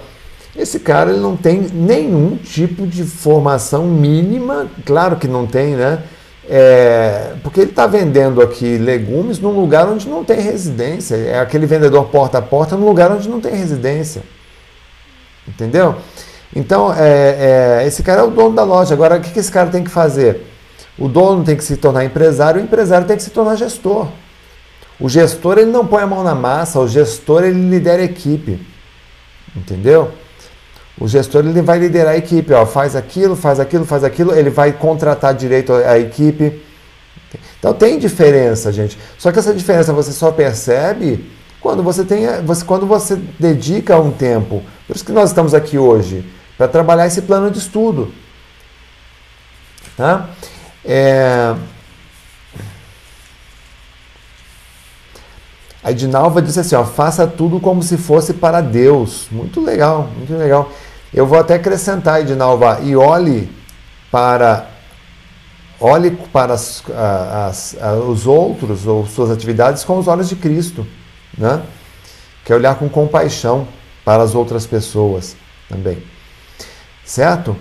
[0.56, 6.04] esse cara ele não tem nenhum tipo de formação mínima, claro que não tem, né?
[6.50, 11.16] É, porque ele está vendendo aqui legumes num lugar onde não tem residência.
[11.16, 14.22] É aquele vendedor porta a porta num lugar onde não tem residência.
[15.46, 15.96] Entendeu?
[16.56, 18.94] Então, é, é, esse cara é o dono da loja.
[18.94, 20.46] Agora, o que, que esse cara tem que fazer?
[20.98, 24.08] O dono tem que se tornar empresário, o empresário tem que se tornar gestor.
[25.00, 28.60] O gestor ele não põe a mão na massa, o gestor ele lidera a equipe.
[29.56, 30.12] Entendeu?
[31.00, 34.50] O gestor ele vai liderar a equipe, ó, faz aquilo, faz aquilo, faz aquilo, ele
[34.50, 36.64] vai contratar direito a equipe.
[37.60, 38.98] Então tem diferença, gente.
[39.20, 41.30] Só que essa diferença você só percebe
[41.62, 42.26] quando você tem,
[42.66, 44.64] quando você dedica um tempo.
[44.88, 46.26] Por isso que nós estamos aqui hoje
[46.58, 48.12] para trabalhar esse plano de estudo.
[49.96, 50.30] Tá?
[50.84, 51.56] É...
[55.84, 59.28] A Edinalva disse assim: ó, faça tudo como se fosse para Deus.
[59.32, 60.72] Muito legal, muito legal.
[61.14, 63.50] Eu vou até acrescentar, Edinalva, e olhe
[64.12, 64.68] para
[65.80, 70.86] olhe para as, as, as, os outros ou suas atividades com os olhos de Cristo,
[71.38, 71.62] né?
[72.44, 73.68] Que é olhar com compaixão
[74.04, 75.36] para as outras pessoas
[75.70, 76.02] também
[77.08, 77.56] certo?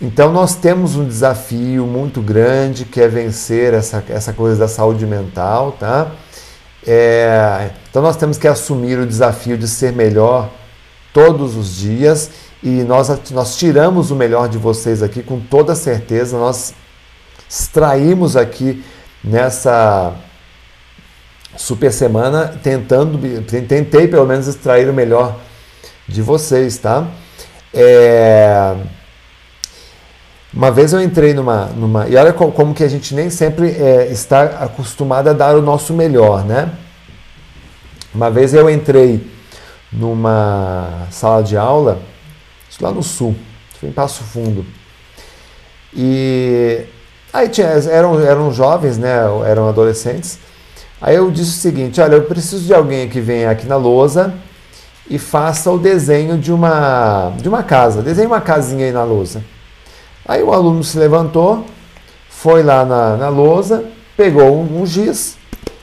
[0.00, 5.06] Então nós temos um desafio muito grande que é vencer essa, essa coisa da saúde
[5.06, 6.10] mental, tá?
[6.86, 10.50] É, então nós temos que assumir o desafio de ser melhor
[11.12, 12.30] todos os dias
[12.62, 16.74] e nós, nós tiramos o melhor de vocês aqui com toda certeza, nós
[17.48, 18.84] extraímos aqui
[19.22, 20.14] nessa
[21.56, 25.36] super semana tentando, tentei pelo menos extrair o melhor
[26.06, 27.06] de vocês, tá?
[27.76, 28.74] É...
[30.52, 32.08] Uma vez eu entrei numa, numa.
[32.08, 35.92] E olha como que a gente nem sempre é, está acostumado a dar o nosso
[35.92, 36.72] melhor, né?
[38.14, 39.30] Uma vez eu entrei
[39.92, 41.98] numa sala de aula,
[42.70, 43.36] isso lá no sul,
[43.82, 44.64] em Passo Fundo.
[45.92, 46.86] E
[47.30, 49.18] aí tinha, eram, eram jovens, né?
[49.46, 50.38] Eram adolescentes.
[51.02, 54.32] Aí eu disse o seguinte: olha, eu preciso de alguém que venha aqui na lousa
[55.08, 58.02] e faça o desenho de uma, de uma casa.
[58.02, 59.44] Desenhe uma casinha aí na lousa.
[60.26, 61.64] Aí o aluno se levantou,
[62.28, 63.84] foi lá na, na lousa,
[64.16, 65.36] pegou um, um giz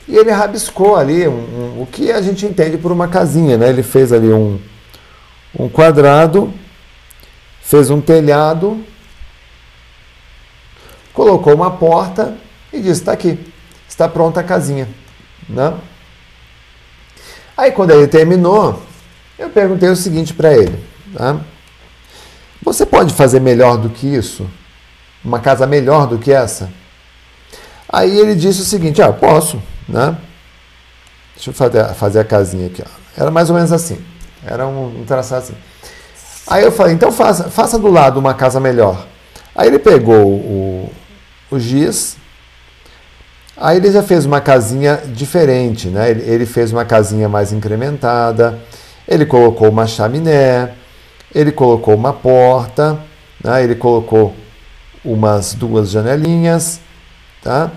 [0.06, 3.56] e ele rabiscou ali um, um, o que a gente entende por uma casinha.
[3.56, 3.70] Né?
[3.70, 4.60] Ele fez ali um,
[5.58, 6.52] um quadrado,
[7.62, 8.84] fez um telhado,
[11.14, 12.36] colocou uma porta
[12.70, 13.38] e disse: está aqui,
[13.88, 14.88] está pronta a casinha.
[15.48, 15.72] Né?
[17.56, 18.82] Aí quando ele terminou,
[19.38, 20.78] eu perguntei o seguinte para ele.
[21.16, 21.40] Tá?
[22.62, 24.48] Você pode fazer melhor do que isso?
[25.24, 26.70] Uma casa melhor do que essa?
[27.88, 30.16] Aí ele disse o seguinte: Ah, posso, né?
[31.34, 32.82] Deixa eu fazer, fazer a casinha aqui.
[32.82, 33.20] Ó.
[33.20, 33.98] Era mais ou menos assim.
[34.44, 35.54] Era um, um traçado assim.
[36.46, 39.06] Aí eu falei: Então faça, faça do lado uma casa melhor.
[39.54, 40.92] Aí ele pegou o,
[41.50, 42.16] o giz.
[43.56, 46.10] Aí ele já fez uma casinha diferente, né?
[46.10, 48.58] Ele, ele fez uma casinha mais incrementada.
[49.06, 50.74] Ele colocou uma chaminé
[51.34, 53.00] ele colocou uma porta,
[53.42, 53.64] né?
[53.64, 54.34] ele colocou
[55.04, 56.80] umas duas janelinhas,
[57.42, 57.72] tá?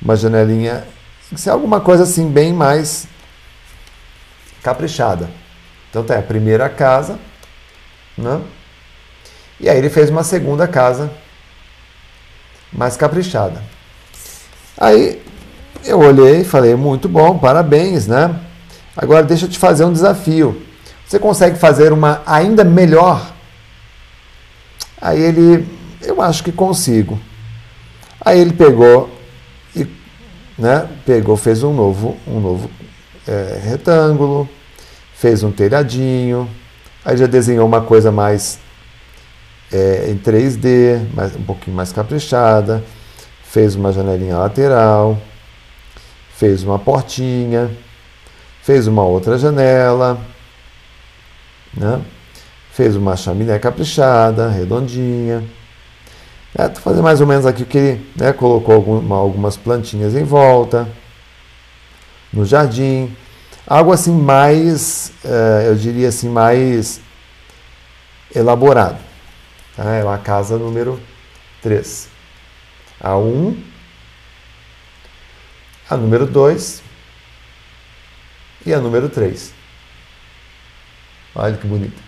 [0.00, 0.84] Uma janelinha,
[1.30, 3.08] que ser alguma coisa assim bem mais
[4.62, 5.30] caprichada.
[5.88, 7.18] Então tá, a primeira casa,
[8.16, 8.40] né?
[9.58, 11.10] E aí ele fez uma segunda casa
[12.72, 13.62] mais caprichada.
[14.76, 15.22] Aí
[15.84, 18.38] eu olhei e falei, muito bom, parabéns, né?
[19.00, 20.60] Agora deixa eu te fazer um desafio.
[21.06, 23.32] Você consegue fazer uma ainda melhor?
[25.00, 25.66] Aí ele,
[26.02, 27.18] eu acho que consigo.
[28.20, 29.08] Aí ele pegou
[29.74, 29.86] e,
[30.58, 32.70] né, pegou, fez um novo, um novo
[33.26, 34.46] é, retângulo,
[35.14, 36.46] fez um telhadinho,
[37.02, 38.58] aí já desenhou uma coisa mais
[39.72, 42.84] é, em 3D, mais, um pouquinho mais caprichada,
[43.44, 45.18] fez uma janelinha lateral,
[46.36, 47.70] fez uma portinha,
[48.70, 50.24] fez uma outra janela,
[51.74, 52.00] né?
[52.70, 55.42] Fez uma chaminé caprichada, redondinha.
[56.56, 60.14] É, tô fazendo mais ou menos aqui o que ele né, colocou alguma, algumas plantinhas
[60.14, 60.88] em volta,
[62.32, 63.12] no jardim.
[63.66, 67.00] Algo assim mais, é, eu diria assim, mais
[68.32, 69.00] elaborado.
[69.74, 69.96] Tá?
[69.96, 71.00] É a casa número
[71.60, 72.08] 3.
[73.00, 73.56] A 1,
[75.90, 76.89] a número 2
[78.64, 79.52] e a número 3.
[81.34, 82.00] Olha que bonito.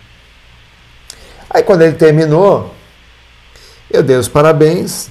[1.49, 2.73] Aí quando ele terminou,
[3.89, 5.09] eu dei os parabéns,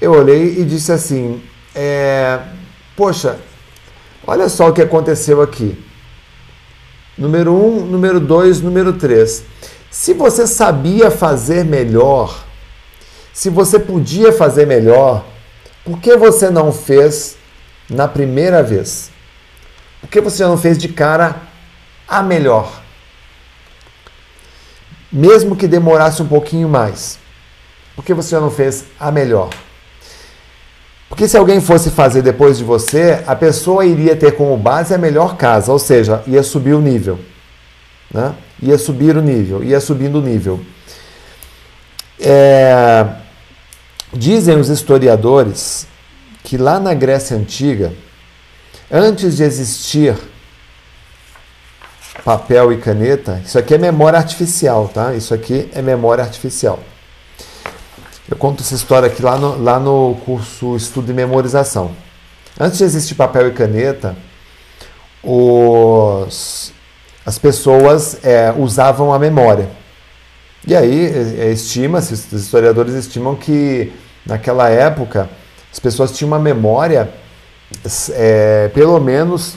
[0.00, 1.40] eu olhei e disse assim:
[1.74, 2.40] é,
[2.96, 3.38] Poxa,
[4.26, 5.78] olha só o que aconteceu aqui.
[7.16, 9.44] Número um, número dois, número três.
[9.88, 12.44] Se você sabia fazer melhor,
[13.32, 15.24] se você podia fazer melhor,
[15.84, 17.36] por que você não fez
[17.88, 19.11] na primeira vez?
[20.02, 21.36] Por que você não fez de cara
[22.06, 22.82] a melhor?
[25.12, 27.18] mesmo que demorasse um pouquinho mais?
[27.94, 29.50] Por que você não fez a melhor?
[31.08, 34.98] Porque se alguém fosse fazer depois de você, a pessoa iria ter como base a
[34.98, 37.18] melhor casa, ou seja, ia subir o nível.
[38.10, 38.34] Né?
[38.62, 40.60] Ia subir o nível, ia subindo o nível.
[42.18, 43.06] É...
[44.14, 45.86] Dizem os historiadores
[46.42, 47.92] que lá na Grécia Antiga,
[48.92, 50.14] antes de existir
[52.24, 55.14] papel e caneta, isso aqui é memória artificial, tá?
[55.14, 56.78] Isso aqui é memória artificial.
[58.28, 61.90] Eu conto essa história aqui lá no, lá no curso Estudo e Memorização.
[62.58, 64.16] Antes de existir papel e caneta,
[65.22, 66.72] os,
[67.24, 69.68] as pessoas é, usavam a memória.
[70.66, 71.06] E aí
[71.40, 73.92] é, estima-se, os historiadores estimam que
[74.24, 75.28] naquela época
[75.72, 77.12] as pessoas tinham uma memória
[78.14, 79.56] é, pelo menos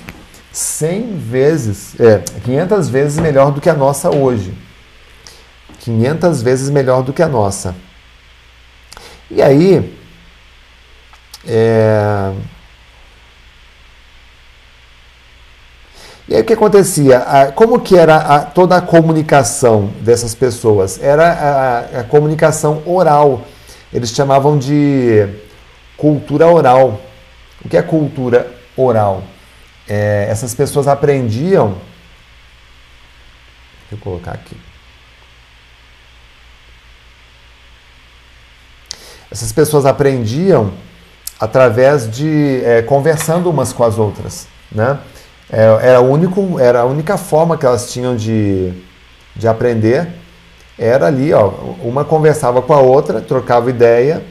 [0.52, 4.54] 100 vezes, é, 500 vezes melhor do que a nossa hoje.
[5.80, 7.76] 500 vezes melhor do que a nossa.
[9.30, 9.96] E aí,
[11.48, 12.32] é...
[16.28, 17.24] E aí o que acontecia?
[17.54, 21.00] Como que era a, toda a comunicação dessas pessoas?
[21.02, 23.42] Era a, a, comunicação oral.
[23.94, 25.28] Eles chamavam de
[25.96, 27.00] cultura oral.
[27.66, 28.48] O que é cultura
[28.78, 29.24] oral?
[29.90, 31.70] É, essas pessoas aprendiam.
[33.82, 34.56] Deixa eu colocar aqui.
[39.32, 40.72] Essas pessoas aprendiam
[41.40, 45.00] através de é, conversando umas com as outras, né?
[45.52, 48.74] É, era, único, era a única forma que elas tinham de,
[49.36, 50.08] de aprender.
[50.78, 51.48] Era ali, ó,
[51.82, 54.24] uma conversava com a outra, trocava ideia,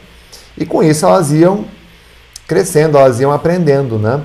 [0.56, 1.64] e com isso elas iam
[2.46, 4.20] crescendo, elas iam aprendendo, né?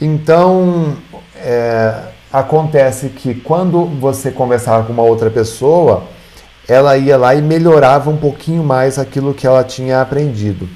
[0.00, 0.96] Então,
[1.36, 1.94] é,
[2.32, 6.04] acontece que quando você conversava com uma outra pessoa,
[6.68, 10.68] ela ia lá e melhorava um pouquinho mais aquilo que ela tinha aprendido.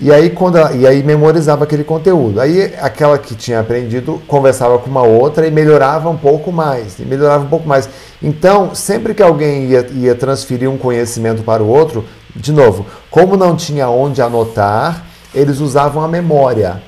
[0.00, 2.40] E aí, quando ela, e aí memorizava aquele conteúdo.
[2.40, 7.02] Aí aquela que tinha aprendido conversava com uma outra e melhorava um pouco mais, e
[7.02, 7.88] melhorava um pouco mais.
[8.22, 13.36] Então, sempre que alguém ia, ia transferir um conhecimento para o outro, de novo, como
[13.36, 16.82] não tinha onde anotar, eles usavam a memória.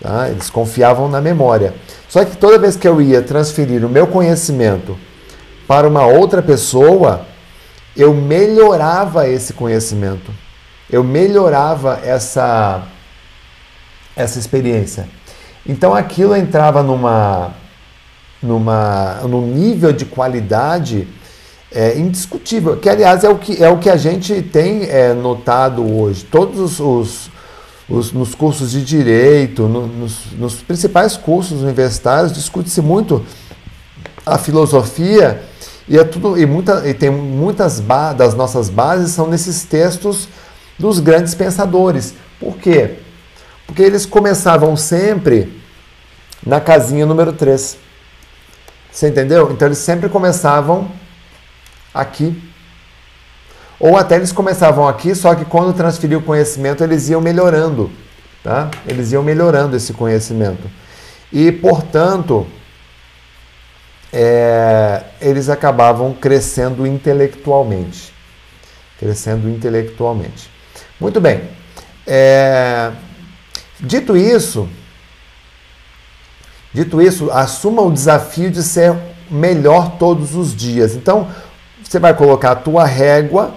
[0.00, 0.28] Tá?
[0.28, 1.74] Eles confiavam na memória.
[2.08, 4.96] Só que toda vez que eu ia transferir o meu conhecimento
[5.66, 7.26] para uma outra pessoa,
[7.96, 10.30] eu melhorava esse conhecimento
[10.90, 12.82] eu melhorava essa,
[14.16, 15.08] essa experiência.
[15.66, 17.52] Então aquilo entrava numa,
[18.42, 21.06] numa, num nível de qualidade
[21.70, 25.84] é, indiscutível, que aliás é o que, é o que a gente tem é, notado
[25.94, 26.24] hoje.
[26.24, 27.30] Todos os,
[27.88, 33.24] os, os, nos cursos de direito, no, nos, nos principais cursos universitários, discute-se muito
[34.24, 35.42] a filosofia
[35.88, 37.80] e é tudo e, muita, e tem muitas
[38.16, 40.28] das nossas bases são nesses textos
[40.78, 42.14] dos grandes pensadores.
[42.38, 42.98] Por quê?
[43.66, 45.60] Porque eles começavam sempre
[46.46, 47.78] na casinha número 3.
[48.90, 49.50] Você entendeu?
[49.52, 50.90] Então eles sempre começavam
[51.92, 52.47] aqui.
[53.80, 57.90] Ou até eles começavam aqui, só que quando transferiam o conhecimento, eles iam melhorando.
[58.42, 58.70] Tá?
[58.86, 60.68] Eles iam melhorando esse conhecimento.
[61.32, 62.46] E, portanto,
[64.12, 68.12] é, eles acabavam crescendo intelectualmente.
[68.98, 70.50] Crescendo intelectualmente.
[70.98, 71.42] Muito bem.
[72.06, 72.90] É...
[73.80, 74.68] Dito isso,
[76.74, 78.96] dito isso, assuma o desafio de ser
[79.30, 80.96] melhor todos os dias.
[80.96, 81.28] Então,
[81.80, 83.54] você vai colocar a tua régua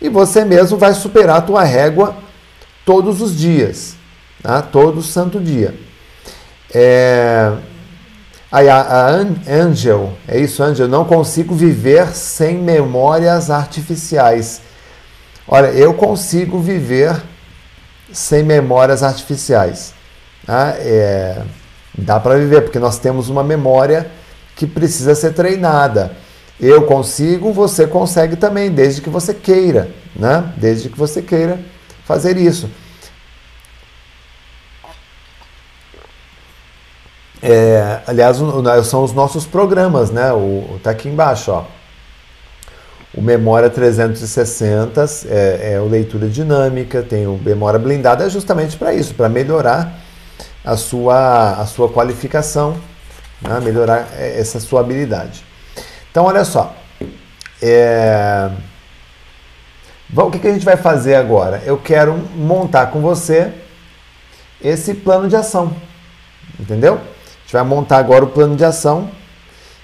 [0.00, 2.16] e você mesmo vai superar a tua régua
[2.84, 3.96] todos os dias,
[4.42, 4.60] tá?
[4.62, 5.74] todo santo dia.
[6.72, 7.52] É...
[8.50, 9.08] Aí a, a
[9.48, 14.60] Angel, é isso, Angel, não consigo viver sem memórias artificiais.
[15.46, 17.20] Olha, eu consigo viver
[18.12, 19.92] sem memórias artificiais.
[20.46, 20.74] Tá?
[20.78, 21.42] É,
[21.98, 24.10] dá para viver, porque nós temos uma memória
[24.54, 26.16] que precisa ser treinada.
[26.60, 30.52] Eu consigo, você consegue também, desde que você queira, né?
[30.56, 31.60] Desde que você queira
[32.04, 32.70] fazer isso.
[37.42, 38.38] É, aliás,
[38.86, 40.32] são os nossos programas, né?
[40.32, 41.64] O, tá aqui embaixo, ó.
[43.14, 48.92] O Memória 360 é, é o leitura dinâmica, tem o Memória blindada, é justamente para
[48.92, 50.00] isso, para melhorar
[50.64, 52.76] a sua, a sua qualificação,
[53.40, 53.60] né?
[53.60, 55.44] melhorar essa sua habilidade.
[56.14, 56.72] Então, olha só.
[57.60, 58.48] É...
[60.14, 61.60] o que, que a gente vai fazer agora?
[61.66, 63.52] Eu quero montar com você
[64.62, 65.76] esse plano de ação.
[66.56, 66.94] Entendeu?
[66.94, 69.10] A gente vai montar agora o plano de ação.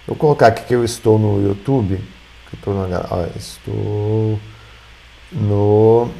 [0.06, 2.00] Vou colocar aqui que eu estou no YouTube.
[2.54, 4.38] Estou no, ó, estou
[5.32, 6.10] no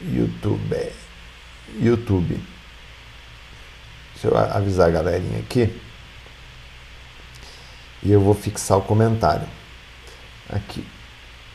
[0.00, 0.92] YouTube.
[1.80, 2.40] YouTube.
[4.12, 5.82] Deixa eu avisar a galerinha aqui.
[8.02, 9.46] E eu vou fixar o comentário
[10.50, 10.86] aqui.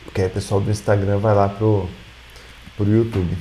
[0.03, 1.87] Porque aí o pessoal do Instagram vai lá pro,
[2.75, 3.37] pro YouTube.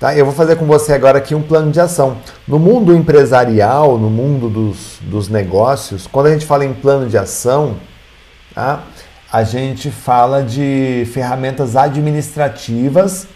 [0.00, 0.16] Tá?
[0.16, 2.18] Eu vou fazer com você agora aqui um plano de ação.
[2.46, 7.18] No mundo empresarial, no mundo dos, dos negócios, quando a gente fala em plano de
[7.18, 7.76] ação,
[8.54, 8.84] tá?
[9.30, 13.26] a gente fala de ferramentas administrativas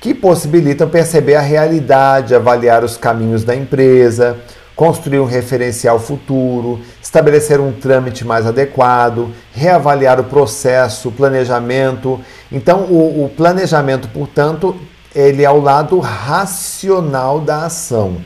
[0.00, 4.38] que possibilitam perceber a realidade, avaliar os caminhos da empresa,
[4.74, 6.80] construir um referencial futuro,
[7.10, 12.20] estabelecer um trâmite mais adequado, reavaliar o processo, o planejamento.
[12.52, 14.76] Então, o, o planejamento, portanto,
[15.12, 18.18] ele é o lado racional da ação.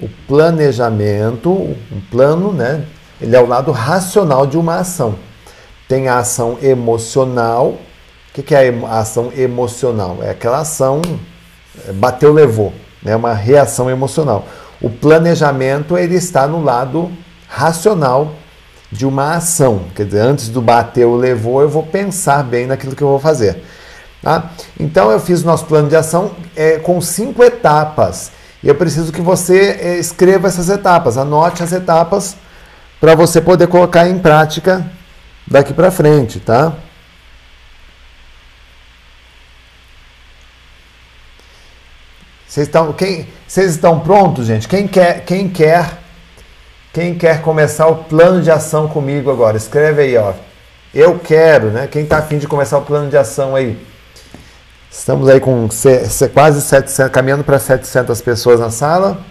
[0.00, 2.86] O planejamento, um plano, né?
[3.20, 5.16] Ele é o lado racional de uma ação.
[5.86, 7.76] tem a ação emocional.
[8.30, 10.20] O que é a ação emocional?
[10.22, 11.02] É aquela ação
[11.86, 13.14] é, bateu, levou, né?
[13.14, 14.46] uma reação emocional.
[14.80, 17.12] O planejamento ele está no lado
[17.48, 18.34] racional
[18.90, 19.84] de uma ação.
[19.94, 23.62] Quer dizer, antes do bateu, levou, eu vou pensar bem naquilo que eu vou fazer.
[24.22, 24.50] Tá?
[24.78, 28.32] Então eu fiz o nosso plano de ação é, com cinco etapas.
[28.62, 32.36] E eu preciso que você é, escreva essas etapas, anote as etapas
[33.00, 34.84] para você poder colocar em prática
[35.46, 36.72] daqui para frente, tá?
[42.46, 44.66] Vocês estão, quem, vocês estão prontos, gente?
[44.66, 45.98] Quem quer, quem quer,
[46.98, 49.56] quem quer começar o plano de ação comigo agora?
[49.56, 50.34] Escreve aí, ó.
[50.92, 51.86] Eu quero, né?
[51.86, 53.78] Quem está afim de começar o plano de ação aí?
[54.90, 55.68] Estamos aí com
[56.34, 59.24] quase 700, caminhando para 700 pessoas na sala.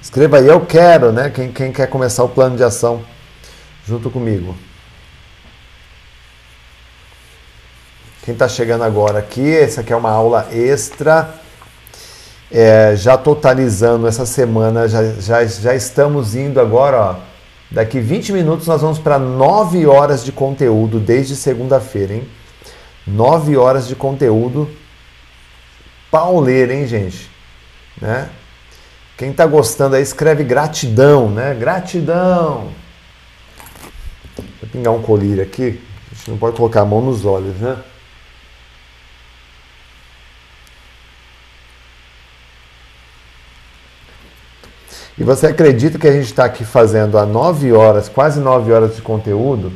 [0.00, 1.28] Escreva aí, eu quero, né?
[1.28, 3.04] Quem, quem quer começar o plano de ação
[3.86, 4.56] junto comigo.
[8.22, 11.34] Quem está chegando agora aqui, essa aqui é uma aula extra.
[12.50, 17.16] É, já totalizando essa semana, já, já, já estamos indo agora, ó,
[17.70, 22.28] daqui 20 minutos nós vamos para 9 horas de conteúdo desde segunda-feira, hein?
[23.06, 24.68] 9 horas de conteúdo
[26.10, 27.30] pauleira, hein, gente?
[28.00, 28.30] Né?
[29.16, 31.54] Quem está gostando aí, escreve gratidão, né?
[31.54, 32.68] Gratidão.
[34.36, 35.80] Vou pingar um colírio aqui.
[36.10, 37.76] A gente não pode colocar a mão nos olhos, né?
[45.18, 48.94] E você acredita que a gente está aqui fazendo há nove horas, quase nove horas
[48.94, 49.72] de conteúdo?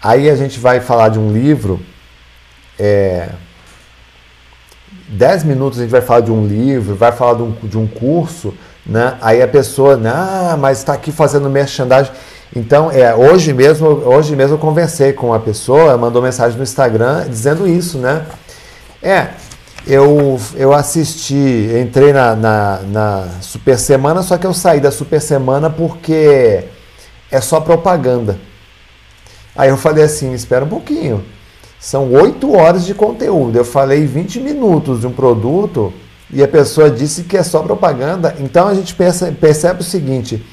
[0.00, 1.80] Aí a gente vai falar de um livro,
[2.78, 3.30] é,
[5.08, 7.88] dez minutos a gente vai falar de um livro, vai falar de um, de um
[7.88, 8.54] curso,
[8.86, 9.18] né?
[9.20, 12.12] Aí a pessoa, ah, mas está aqui fazendo merchandising.
[12.54, 17.28] Então, é, hoje mesmo, hoje mesmo eu conversei com uma pessoa, mandou mensagem no Instagram
[17.28, 18.24] dizendo isso, né?
[19.02, 19.30] É,
[19.86, 25.20] eu, eu assisti, entrei na, na, na, Super Semana, só que eu saí da Super
[25.20, 26.64] Semana porque
[27.30, 28.36] é só propaganda.
[29.54, 31.24] Aí eu falei assim, espera um pouquinho.
[31.78, 33.56] São oito horas de conteúdo.
[33.56, 35.92] Eu falei 20 minutos de um produto
[36.32, 38.34] e a pessoa disse que é só propaganda.
[38.40, 40.44] Então a gente pensa, percebe o seguinte: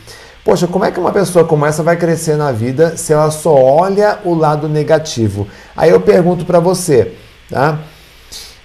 [0.46, 3.56] poxa, como é que uma pessoa como essa vai crescer na vida se ela só
[3.56, 5.48] olha o lado negativo?
[5.76, 7.16] Aí eu pergunto para você,
[7.50, 7.80] tá?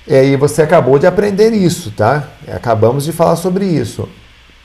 [0.09, 2.31] É, e você acabou de aprender isso, tá?
[2.51, 4.09] Acabamos de falar sobre isso.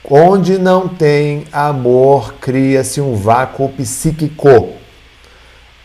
[0.02, 4.70] Onde não tem amor, cria-se um vácuo psíquico.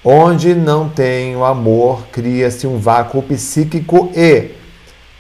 [0.04, 4.52] Onde não tem o amor, cria-se um vácuo psíquico e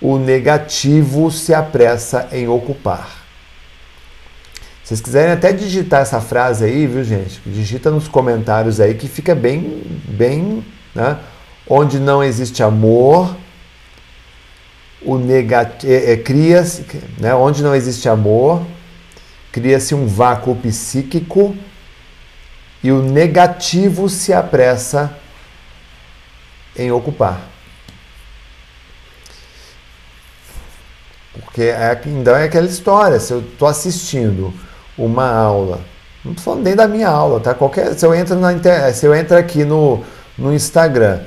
[0.01, 3.19] o negativo se apressa em ocupar.
[4.83, 7.41] Se vocês quiserem até digitar essa frase aí, viu, gente?
[7.45, 10.65] Digita nos comentários aí que fica bem, bem,
[10.95, 11.17] né?
[11.67, 13.35] Onde não existe amor,
[15.01, 16.85] o negativo, é, é, cria-se,
[17.17, 18.65] né, onde não existe amor,
[19.51, 21.55] cria-se um vácuo psíquico
[22.83, 25.13] e o negativo se apressa
[26.75, 27.41] em ocupar.
[31.33, 34.53] Porque é, então é aquela história, se eu estou assistindo
[34.97, 35.81] uma aula,
[36.23, 37.53] não estou falando nem da minha aula, tá?
[37.53, 38.51] Qualquer, se eu entro na
[38.93, 40.03] se eu entro aqui no,
[40.37, 41.21] no Instagram,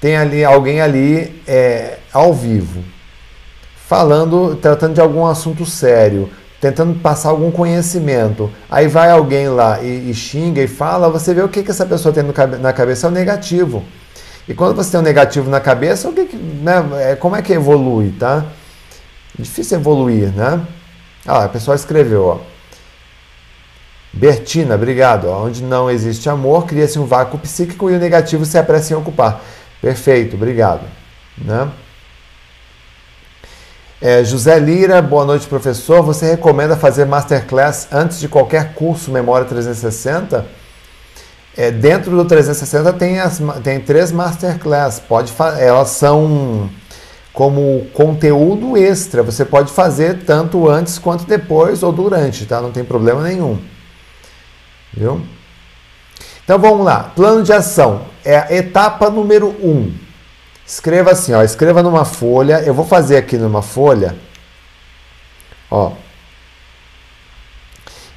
[0.00, 2.84] tem ali alguém ali é, ao vivo
[3.94, 6.28] falando, tratando de algum assunto sério,
[6.60, 8.50] tentando passar algum conhecimento.
[8.68, 11.86] Aí vai alguém lá e, e xinga e fala, você vê o que, que essa
[11.86, 12.24] pessoa tem
[12.60, 13.84] na cabeça é o negativo.
[14.48, 17.42] E quando você tem um negativo na cabeça, o que, que né, é, como é
[17.42, 18.44] que evolui, tá?
[19.38, 20.60] Difícil evoluir, né?
[21.24, 22.38] Ah, a pessoa escreveu, ó.
[24.12, 25.28] Bertina, obrigado.
[25.28, 29.40] Onde não existe amor, cria-se um vácuo psíquico e o negativo se apressa em ocupar.
[29.80, 30.82] Perfeito, obrigado.
[31.38, 31.70] Né?
[34.06, 36.02] É, José Lira, boa noite, professor.
[36.02, 40.44] Você recomenda fazer masterclass antes de qualquer curso Memória 360?
[41.56, 45.00] É, dentro do 360 tem, as, tem três masterclass.
[45.00, 46.68] Pode elas são
[47.32, 49.22] como conteúdo extra.
[49.22, 52.60] Você pode fazer tanto antes quanto depois ou durante, tá?
[52.60, 53.58] Não tem problema nenhum.
[54.92, 55.22] Viu?
[56.44, 57.10] Então vamos lá.
[57.16, 59.66] Plano de ação é a etapa número 1.
[59.66, 60.03] Um.
[60.66, 62.60] Escreva assim, ó, escreva numa folha.
[62.60, 64.16] Eu vou fazer aqui numa folha.
[65.70, 65.92] Ó.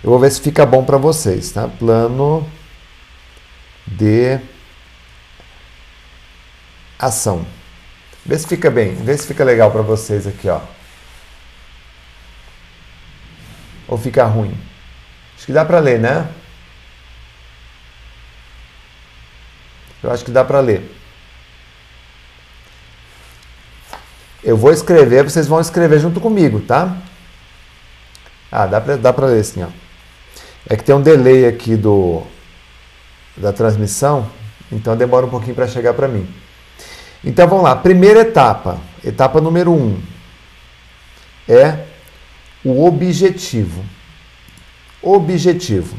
[0.03, 1.67] Eu vou ver se fica bom para vocês, tá?
[1.67, 2.49] Plano
[3.85, 4.39] de
[6.99, 7.45] ação.
[8.25, 10.61] Vê se fica bem, vê se fica legal para vocês aqui, ó.
[13.87, 14.57] Ou fica ruim?
[15.35, 16.29] Acho que dá para ler, né?
[20.03, 20.93] Eu acho que dá para ler.
[24.47, 26.95] Eu vou escrever, vocês vão escrever junto comigo, tá?
[28.49, 29.67] Ah, dá para dá ler sim, ó.
[30.69, 32.23] É que tem um delay aqui do
[33.35, 34.31] da transmissão,
[34.71, 36.33] então demora um pouquinho para chegar para mim.
[37.25, 40.01] Então vamos lá, primeira etapa, etapa número um,
[41.45, 41.79] é
[42.63, 43.83] o objetivo.
[45.01, 45.97] Objetivo.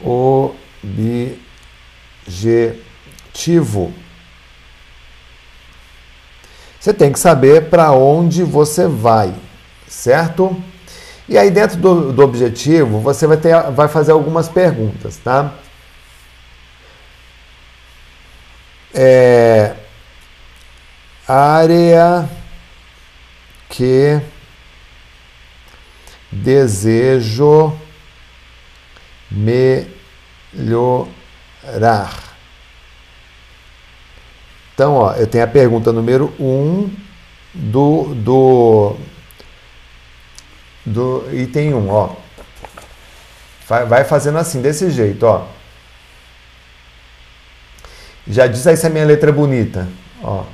[0.00, 1.12] Objetivo.
[6.84, 9.34] Você tem que saber para onde você vai,
[9.88, 10.54] certo?
[11.26, 15.54] E aí dentro do, do objetivo você vai, ter, vai fazer algumas perguntas, tá?
[18.92, 19.72] É,
[21.26, 22.28] área
[23.70, 24.20] que
[26.30, 27.72] desejo
[29.30, 30.84] melhorar.
[34.74, 36.90] Então, ó, eu tenho a pergunta número 1 um
[37.54, 38.96] do, do,
[40.84, 42.10] do item 1, um, ó.
[43.68, 45.46] Vai, fazendo assim, desse jeito, ó.
[48.26, 49.88] Já diz aí se a minha letra é bonita,
[50.22, 50.44] ó.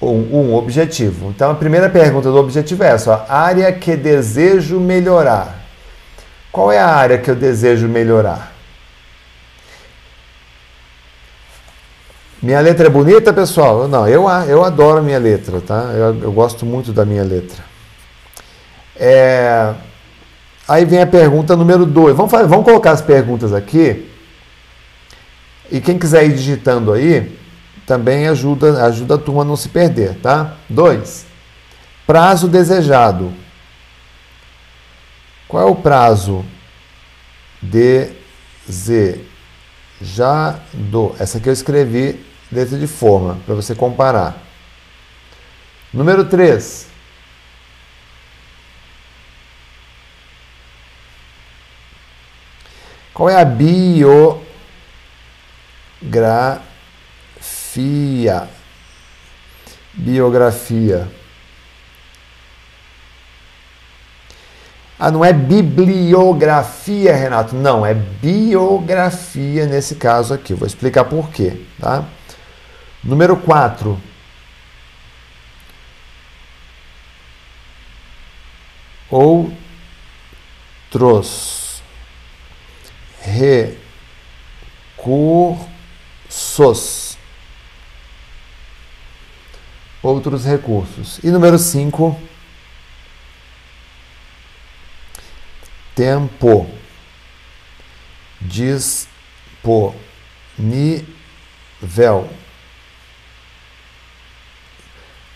[0.00, 1.30] Um, um, objetivo.
[1.30, 5.64] Então, a primeira pergunta do objetivo é essa: ó, área que desejo melhorar.
[6.50, 8.51] Qual é a área que eu desejo melhorar?
[12.42, 13.86] Minha letra é bonita, pessoal?
[13.86, 15.92] Não, eu, eu adoro a minha letra, tá?
[15.94, 17.62] Eu, eu gosto muito da minha letra.
[18.96, 19.72] É...
[20.66, 22.16] Aí vem a pergunta número 2.
[22.16, 24.10] Vamos, vamos colocar as perguntas aqui.
[25.70, 27.38] E quem quiser ir digitando aí,
[27.86, 30.56] também ajuda, ajuda a turma a não se perder, tá?
[30.68, 31.26] 2.
[32.04, 33.32] Prazo desejado.
[35.46, 36.44] Qual é o prazo
[37.60, 39.30] desejado?
[41.20, 44.36] Essa aqui eu escrevi letra de forma, para você comparar.
[45.92, 46.86] Número 3.
[53.14, 54.40] Qual é a biografia?
[59.94, 61.08] Biografia.
[64.98, 67.56] Ah, não é bibliografia, Renato.
[67.56, 70.54] Não, é biografia nesse caso aqui.
[70.54, 72.04] Vou explicar por quê, tá?
[73.02, 74.00] Número 4.
[79.10, 81.82] Outros
[83.20, 83.88] recursos.
[90.00, 91.18] Outros recursos.
[91.24, 92.16] E número 5.
[95.94, 96.66] Tempo
[98.40, 99.94] disponível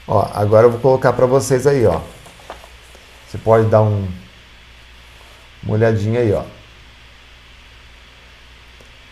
[0.09, 2.01] Ó, agora eu vou colocar para vocês aí, ó.
[3.27, 4.07] Você pode dar um,
[5.63, 6.45] uma olhadinha aí, ó.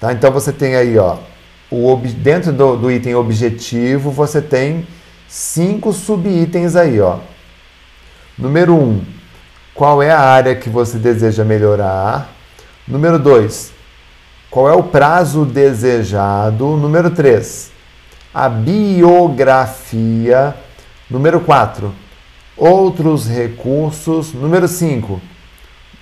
[0.01, 0.13] Tá?
[0.13, 1.17] Então você tem aí, ó,
[1.71, 4.87] o dentro do, do item objetivo, você tem
[5.27, 7.19] cinco subitens aí, ó.
[8.39, 9.05] Número um,
[9.75, 12.29] qual é a área que você deseja melhorar?
[12.87, 13.73] Número dois,
[14.51, 16.77] qual é o prazo desejado?
[16.77, 17.73] Número três,
[18.33, 19.75] a biografia
[21.15, 21.95] Número 4,
[22.57, 24.33] outros recursos.
[24.33, 25.23] Número 5,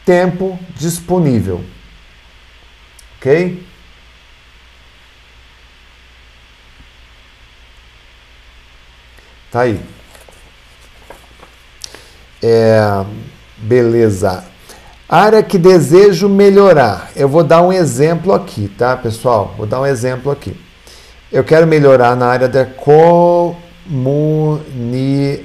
[0.07, 1.63] tempo disponível.
[3.19, 3.63] Ok?
[9.51, 9.79] Tá aí.
[12.43, 12.81] É,
[13.59, 14.45] beleza.
[15.07, 17.11] Área que desejo melhorar.
[17.15, 19.55] Eu vou dar um exemplo aqui, tá, pessoal?
[19.59, 20.59] Vou dar um exemplo aqui.
[21.31, 23.55] Eu quero melhorar na área da co
[23.89, 25.43] comunicação.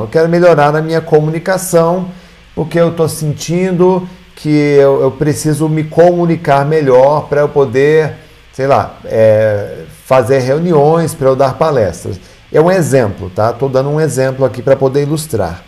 [0.00, 2.10] Eu quero melhorar a minha comunicação
[2.54, 8.14] porque eu estou sentindo que eu, eu, preciso me comunicar melhor para eu poder,
[8.52, 12.18] sei lá, é, fazer reuniões, para eu dar palestras.
[12.52, 13.50] É um exemplo, tá?
[13.50, 15.62] Estou dando um exemplo aqui para poder ilustrar.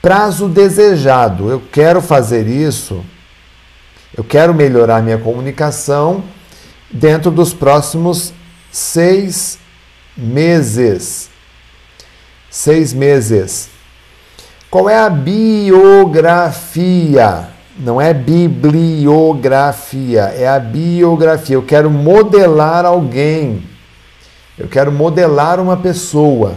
[0.00, 1.50] Prazo desejado.
[1.50, 3.04] Eu quero fazer isso.
[4.16, 6.22] Eu quero melhorar minha comunicação
[6.90, 8.32] dentro dos próximos
[8.70, 9.58] seis
[10.16, 11.28] meses.
[12.50, 13.68] Seis meses.
[14.70, 16.28] Qual é a biografia?
[17.78, 21.56] Não é bibliografia, é a biografia.
[21.56, 23.62] Eu quero modelar alguém.
[24.58, 26.54] Eu quero modelar uma pessoa.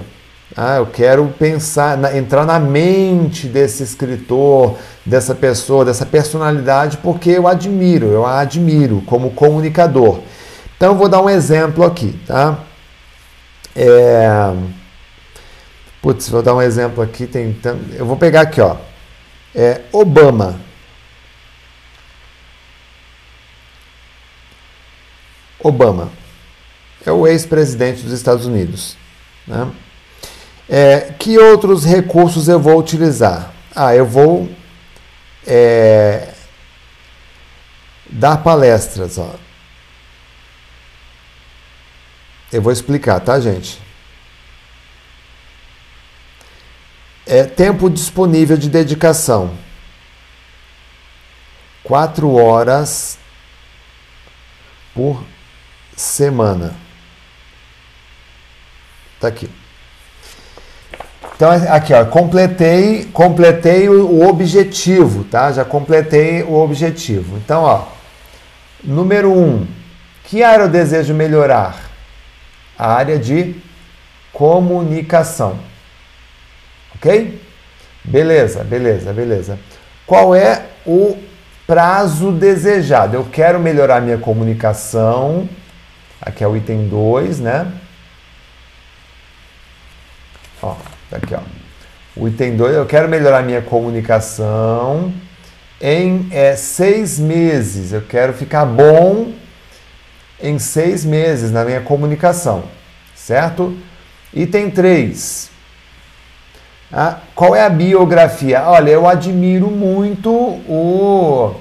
[0.55, 7.47] Ah, eu quero pensar, entrar na mente desse escritor, dessa pessoa, dessa personalidade, porque eu
[7.47, 10.19] admiro, eu a admiro como comunicador.
[10.83, 12.59] Então, vou dar um exemplo aqui, tá?
[13.73, 14.53] É...
[16.01, 17.25] Putz, vou dar um exemplo aqui.
[17.25, 17.57] Tem,
[17.93, 18.75] eu vou pegar aqui, ó.
[19.55, 20.59] É, Obama.
[25.57, 26.11] Obama
[27.05, 28.97] é o ex-presidente dos Estados Unidos.
[29.47, 29.71] Né?
[30.67, 33.53] É, que outros recursos eu vou utilizar?
[33.73, 34.49] Ah, eu vou
[35.47, 36.27] é,
[38.09, 39.17] dar palestras.
[39.17, 39.42] Ó.
[42.53, 43.81] Eu vou explicar, tá, gente?
[47.25, 49.57] É tempo disponível de dedicação.
[51.83, 53.17] Quatro horas
[54.93, 55.23] por
[55.95, 56.75] semana.
[59.19, 59.49] Tá aqui.
[61.35, 65.51] Então, aqui, ó, completei, completei o objetivo, tá?
[65.51, 67.35] Já completei o objetivo.
[67.37, 67.87] Então, ó,
[68.83, 69.65] número um,
[70.25, 71.92] que área eu desejo melhorar?
[72.83, 73.55] A área de
[74.33, 75.57] comunicação.
[76.95, 77.41] Ok?
[78.03, 79.57] Beleza, beleza, beleza.
[80.05, 81.17] Qual é o
[81.65, 83.15] prazo desejado?
[83.15, 85.47] Eu quero melhorar minha comunicação.
[86.21, 87.71] Aqui é o item 2, né?
[90.61, 90.75] Ó,
[91.09, 91.39] tá aqui, ó.
[92.17, 95.13] O item 2, eu quero melhorar minha comunicação
[95.79, 97.93] em é, seis meses.
[97.93, 99.31] Eu quero ficar bom
[100.43, 102.63] em seis meses na minha comunicação,
[103.15, 103.73] certo?
[104.33, 105.49] Item 3.
[106.91, 108.61] Ah, qual é a biografia?
[108.67, 111.55] Olha, eu admiro muito o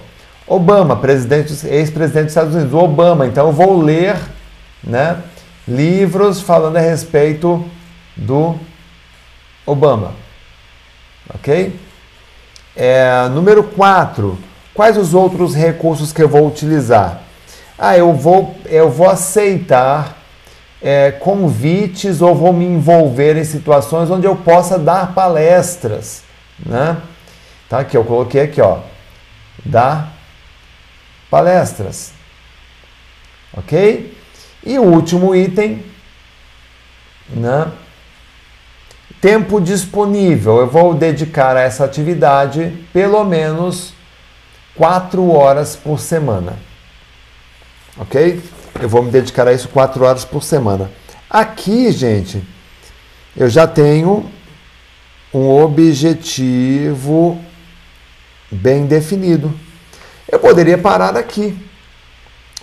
[0.47, 3.25] Obama, ex-presidente dos Estados Unidos, o Obama.
[3.27, 4.17] Então eu vou ler
[4.83, 5.17] né,
[5.67, 7.65] livros falando a respeito
[8.17, 8.57] do
[9.65, 10.13] Obama.
[11.33, 11.79] Ok?
[12.77, 14.37] É, número 4.
[14.75, 17.22] Quais os outros recursos que eu vou utilizar?
[17.85, 20.17] Ah, eu vou, eu vou aceitar
[20.81, 26.23] é, convites ou vou me envolver em situações onde eu possa dar palestras,
[26.65, 26.99] né?
[27.69, 28.79] Tá aqui, eu coloquei aqui, ó,
[29.65, 30.13] dar
[31.29, 32.13] palestras,
[33.53, 34.17] ok?
[34.65, 35.85] E o último item,
[37.31, 37.67] né?
[39.21, 40.59] Tempo disponível.
[40.59, 43.93] Eu vou dedicar a essa atividade pelo menos
[44.77, 46.57] quatro horas por semana,
[47.99, 48.43] ok?
[48.81, 50.91] Eu vou me dedicar a isso quatro horas por semana.
[51.29, 52.43] Aqui, gente,
[53.37, 54.31] eu já tenho
[55.33, 57.41] um objetivo
[58.51, 59.53] bem definido.
[60.31, 61.57] Eu poderia parar aqui.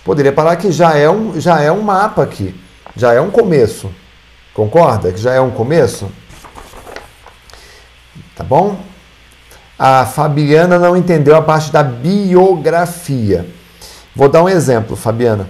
[0.04, 2.54] Poderia parar aqui, já é um, já é um mapa aqui.
[2.96, 3.90] Já é um começo.
[4.54, 6.10] Concorda que já é um começo?
[8.34, 8.80] Tá bom?
[9.78, 13.46] A Fabiana não entendeu a parte da biografia.
[14.14, 15.48] Vou dar um exemplo, Fabiana.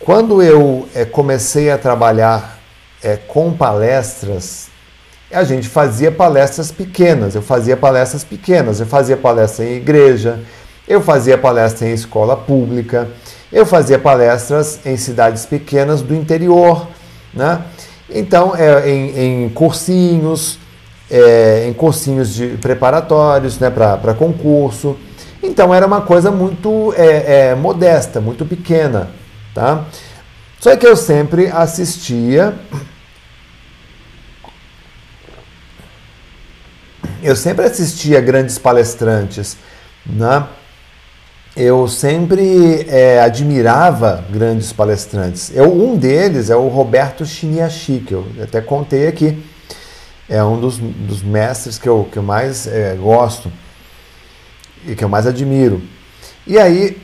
[0.00, 2.58] Quando eu é, comecei a trabalhar
[3.02, 4.68] é, com palestras,
[5.32, 7.34] a gente fazia palestras pequenas.
[7.34, 8.80] Eu fazia palestras pequenas.
[8.80, 10.40] Eu fazia palestra em igreja,
[10.86, 13.08] eu fazia palestra em escola pública,
[13.50, 16.86] eu fazia palestras em cidades pequenas do interior,
[17.32, 17.62] né?
[18.08, 20.58] Então, é, em, em cursinhos,
[21.10, 24.96] é, em cursinhos de preparatórios né, para concurso.
[25.44, 29.10] Então, era uma coisa muito é, é modesta, muito pequena.
[29.54, 29.84] Tá?
[30.58, 32.54] Só que eu sempre assistia.
[37.22, 39.56] Eu sempre assistia grandes palestrantes,
[40.06, 40.46] né?
[41.54, 45.54] Eu sempre é, admirava grandes palestrantes.
[45.54, 49.42] Eu, um deles é o Roberto Chiniachi, que eu até contei aqui.
[50.28, 53.52] É um dos, dos mestres que eu, que eu mais é, gosto
[54.86, 55.82] e que eu mais admiro.
[56.46, 56.96] E aí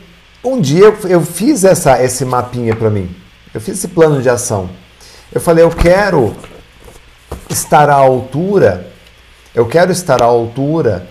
[0.43, 3.15] um dia eu, eu fiz essa, esse mapinha para mim.
[3.53, 4.71] Eu fiz esse plano de ação.
[5.33, 6.35] Eu falei, eu quero
[7.49, 8.87] estar à altura,
[9.55, 11.07] eu quero estar à altura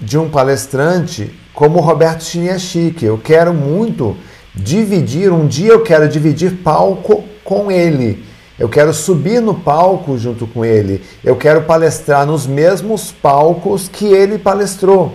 [0.00, 3.04] de um palestrante como o Roberto Chiniachique.
[3.04, 4.16] Eu quero muito
[4.54, 8.24] dividir, um dia eu quero dividir palco com ele.
[8.58, 11.02] Eu quero subir no palco junto com ele.
[11.22, 15.12] Eu quero palestrar nos mesmos palcos que ele palestrou,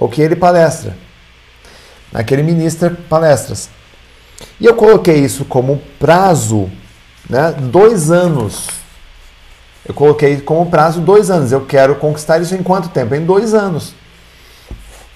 [0.00, 0.96] ou que ele palestra
[2.10, 3.68] naquele ministra palestras.
[4.58, 6.70] E eu coloquei isso como prazo,
[7.28, 8.66] né, dois anos.
[9.86, 11.52] Eu coloquei como prazo dois anos.
[11.52, 13.14] Eu quero conquistar isso em quanto tempo?
[13.14, 13.94] Em dois anos.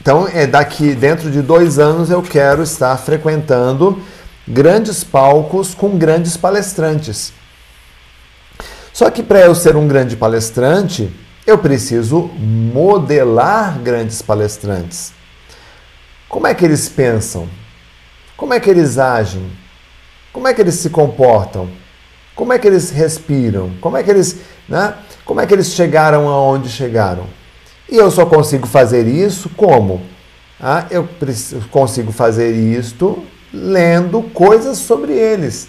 [0.01, 4.03] Então, é daqui dentro de dois anos eu quero estar frequentando
[4.47, 7.33] grandes palcos com grandes palestrantes.
[8.93, 11.11] Só que para eu ser um grande palestrante,
[11.47, 15.13] eu preciso modelar grandes palestrantes.
[16.29, 17.49] Como é que eles pensam?
[18.37, 19.51] Como é que eles agem?
[20.33, 21.69] Como é que eles se comportam?
[22.35, 23.73] Como é que eles respiram?
[23.81, 24.39] Como é que eles,
[24.69, 24.95] né?
[25.25, 27.27] Como é que eles chegaram aonde chegaram?
[27.89, 30.03] E eu só consigo fazer isso como?
[30.59, 31.09] Ah, eu
[31.71, 35.69] consigo fazer isto lendo coisas sobre eles.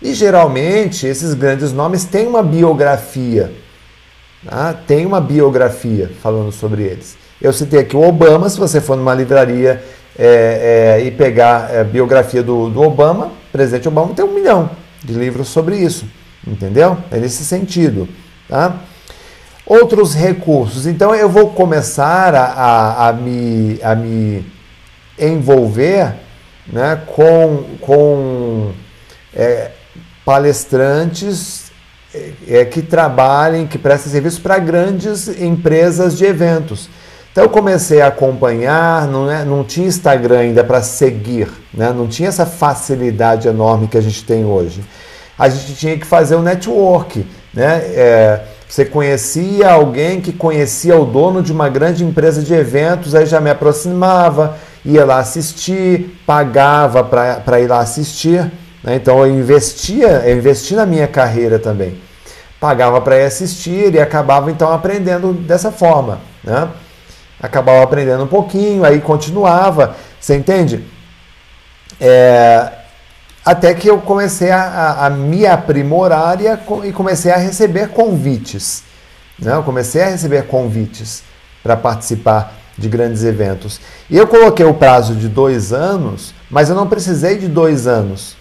[0.00, 3.65] E geralmente esses grandes nomes têm uma biografia.
[4.48, 4.72] Tá?
[4.72, 7.16] Tem uma biografia falando sobre eles.
[7.40, 9.82] Eu citei aqui o Obama, se você for numa livraria
[10.18, 14.70] é, é, e pegar a biografia do, do Obama, o presidente Obama tem um milhão
[15.02, 16.06] de livros sobre isso.
[16.46, 16.96] Entendeu?
[17.10, 18.08] É nesse sentido.
[18.48, 18.76] Tá?
[19.66, 20.86] Outros recursos.
[20.86, 24.46] Então eu vou começar a, a, a, me, a me
[25.18, 26.14] envolver
[26.66, 28.72] né, com, com
[29.34, 29.72] é,
[30.24, 31.65] palestrantes
[32.48, 36.88] é, que trabalhem, que prestem serviço para grandes empresas de eventos.
[37.36, 41.92] Então eu comecei a acompanhar, não, é, não tinha Instagram ainda para seguir, né?
[41.92, 44.82] não tinha essa facilidade enorme que a gente tem hoje.
[45.38, 47.26] A gente tinha que fazer o um network.
[47.52, 47.82] Né?
[47.94, 53.26] É, você conhecia alguém que conhecia o dono de uma grande empresa de eventos, aí
[53.26, 58.50] já me aproximava, ia lá assistir, pagava para ir lá assistir.
[58.82, 58.94] Né?
[58.94, 62.05] Então eu investia, eu investi na minha carreira também.
[62.60, 66.20] Pagava para ir assistir e acabava então aprendendo dessa forma.
[66.42, 66.68] Né?
[67.40, 69.94] Acabava aprendendo um pouquinho, aí continuava.
[70.18, 70.84] Você entende?
[72.00, 72.72] É,
[73.44, 77.90] até que eu comecei a, a, a me aprimorar e, a, e, comecei a receber
[77.90, 78.82] convites.
[79.38, 79.52] Né?
[79.52, 81.22] Eu comecei a receber convites
[81.62, 83.80] para participar de grandes eventos.
[84.10, 88.36] E eu coloquei o prazo de dois anos, mas eu não precisei de dois anos.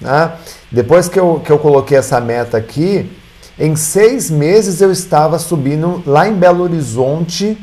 [0.00, 0.32] Né?
[0.70, 3.10] Depois que eu, que eu coloquei essa meta aqui,
[3.58, 7.58] em seis meses eu estava subindo lá em Belo Horizonte,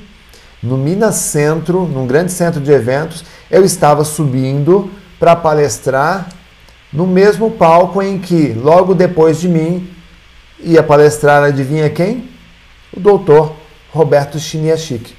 [0.61, 4.89] no Minas Centro, num grande centro de eventos, eu estava subindo
[5.19, 6.29] para palestrar
[6.91, 9.89] no mesmo palco em que, logo depois de mim,
[10.59, 12.29] ia palestrar, adivinha quem?
[12.95, 13.55] O doutor
[13.91, 15.15] Roberto Chiniachik.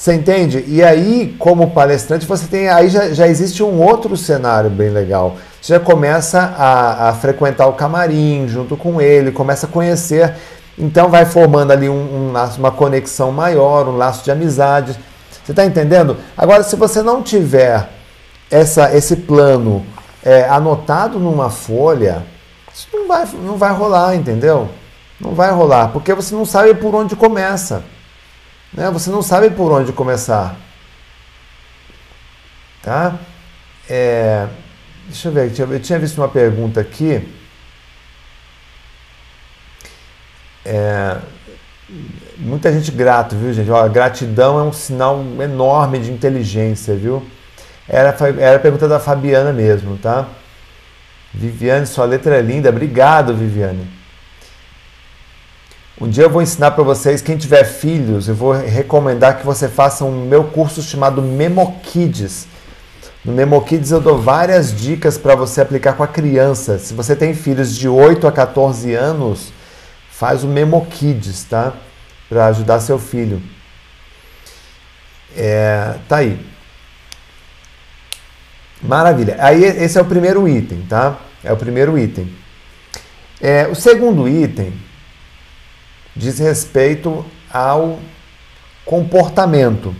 [0.00, 0.64] Você entende?
[0.66, 2.70] E aí, como palestrante, você tem.
[2.70, 5.36] Aí já, já existe um outro cenário bem legal.
[5.60, 10.36] Você já começa a, a frequentar o camarim junto com ele, começa a conhecer.
[10.78, 14.98] Então vai formando ali um, um laço, uma conexão maior, um laço de amizade.
[15.44, 16.16] Você está entendendo?
[16.34, 17.90] Agora, se você não tiver
[18.50, 19.84] essa, esse plano
[20.24, 22.24] é, anotado numa folha,
[22.72, 24.66] isso não vai, não vai rolar, entendeu?
[25.20, 27.84] Não vai rolar, porque você não sabe por onde começa.
[28.72, 28.90] Né?
[28.90, 30.56] Você não sabe por onde começar.
[32.82, 33.18] Tá?
[33.88, 34.46] É,
[35.06, 37.28] deixa eu ver, eu tinha visto uma pergunta aqui.
[40.64, 41.18] É,
[42.38, 43.70] muita gente grata, viu, gente?
[43.70, 47.26] Ó, gratidão é um sinal enorme de inteligência, viu?
[47.88, 50.28] Era, era a pergunta da Fabiana mesmo, tá?
[51.34, 52.68] Viviane, sua letra é linda.
[52.70, 53.99] Obrigado, Viviane.
[56.00, 59.68] Um dia eu vou ensinar para vocês, quem tiver filhos, eu vou recomendar que você
[59.68, 62.48] faça um meu curso chamado Memo Kids.
[63.22, 66.78] No Memo Kids eu dou várias dicas para você aplicar com a criança.
[66.78, 69.52] Se você tem filhos de 8 a 14 anos,
[70.10, 71.74] faz o Memo Kids, tá?
[72.30, 73.42] Para ajudar seu filho.
[75.36, 76.40] É, tá aí.
[78.80, 79.36] Maravilha.
[79.38, 81.18] Aí esse é o primeiro item, tá?
[81.44, 82.34] É o primeiro item.
[83.38, 84.88] É, o segundo item
[86.20, 87.98] diz respeito ao
[88.84, 89.96] comportamento.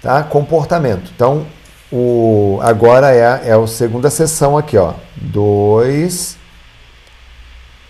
[0.00, 0.22] Tá?
[0.22, 1.12] Comportamento.
[1.14, 1.46] Então,
[1.92, 4.94] o, agora é, é a segunda sessão aqui, ó.
[5.16, 6.38] Dois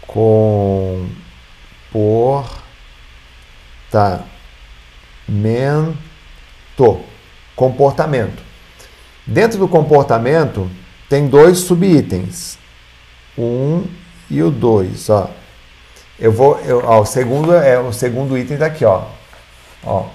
[0.07, 1.07] com
[1.93, 2.45] por
[3.91, 4.25] tá
[5.29, 7.01] mento
[7.55, 8.43] comportamento.
[9.25, 10.69] Dentro do comportamento
[11.09, 12.59] tem dois subitens,
[13.37, 13.85] um
[14.31, 15.31] e o dois, ó.
[16.19, 19.05] Eu vou, eu, ó, o segundo é o segundo item daqui, ó.
[19.85, 20.07] Ó.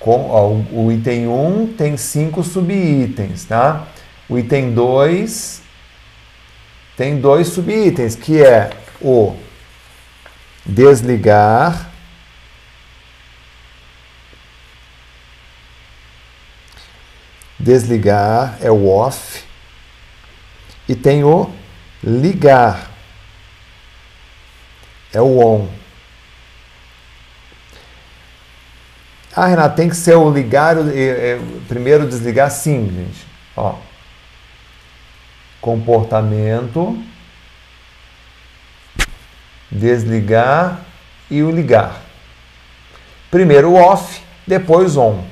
[0.00, 3.86] Com, ó, o, item 1 um tem cinco subitens, tá?
[4.28, 5.62] O item 2
[6.96, 8.70] tem dois subitens, que é
[9.00, 9.36] o
[10.66, 11.88] desligar
[17.58, 19.44] desligar é o off
[20.88, 21.50] e tem o
[22.02, 22.90] ligar
[25.12, 25.68] é o on.
[29.34, 31.38] Ah, Renato, tem que ser o ligar, é,
[31.68, 32.50] primeiro desligar?
[32.50, 33.26] Sim, gente.
[33.56, 33.76] Ó.
[35.60, 37.00] comportamento,
[39.70, 40.80] desligar
[41.30, 42.00] e o ligar.
[43.30, 45.24] Primeiro off, depois on.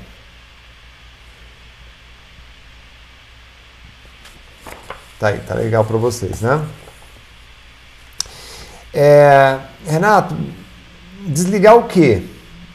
[5.19, 6.63] Tá aí, tá legal para vocês, né?
[8.99, 10.35] É, Renato,
[11.27, 12.23] desligar o quê?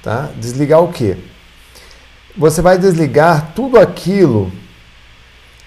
[0.04, 0.28] Tá?
[0.36, 1.16] Desligar o quê?
[2.36, 4.52] Você vai desligar tudo aquilo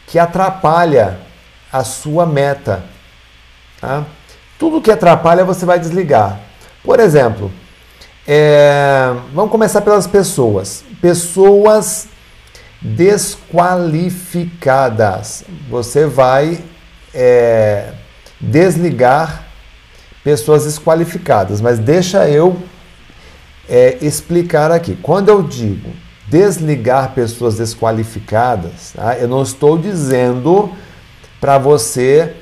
[0.07, 1.19] que atrapalha
[1.69, 2.85] a sua meta.
[3.81, 4.05] Tá?
[4.57, 6.39] Tudo que atrapalha você vai desligar.
[6.81, 7.51] Por exemplo,
[8.25, 10.85] é, vamos começar pelas pessoas.
[11.01, 12.07] Pessoas
[12.81, 15.43] desqualificadas.
[15.69, 16.63] Você vai
[17.13, 17.91] é,
[18.39, 19.44] desligar
[20.25, 22.57] pessoas desqualificadas, mas deixa eu
[23.69, 24.97] é, explicar aqui.
[24.99, 25.91] Quando eu digo
[26.27, 29.15] desligar pessoas desqualificadas, tá?
[29.19, 30.71] eu não estou dizendo
[31.39, 32.33] para você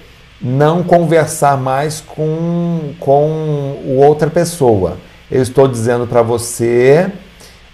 [0.42, 4.98] não conversar mais com, com outra pessoa.
[5.30, 7.12] Eu estou dizendo para você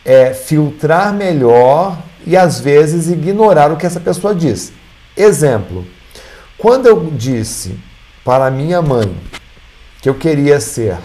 [0.04, 4.74] é, filtrar melhor e às vezes ignorar o que essa pessoa diz.
[5.16, 5.86] Exemplo:
[6.58, 7.78] quando eu disse
[8.26, 9.16] para minha mãe
[10.02, 10.98] que eu queria ser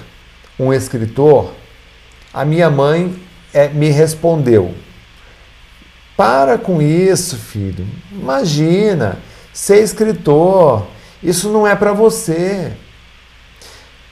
[0.59, 1.53] um escritor,
[2.33, 3.15] a minha mãe
[3.53, 4.75] é, me respondeu:
[6.17, 7.87] Para com isso, filho.
[8.13, 9.19] Imagina,
[9.53, 10.87] ser escritor,
[11.23, 12.73] isso não é para você.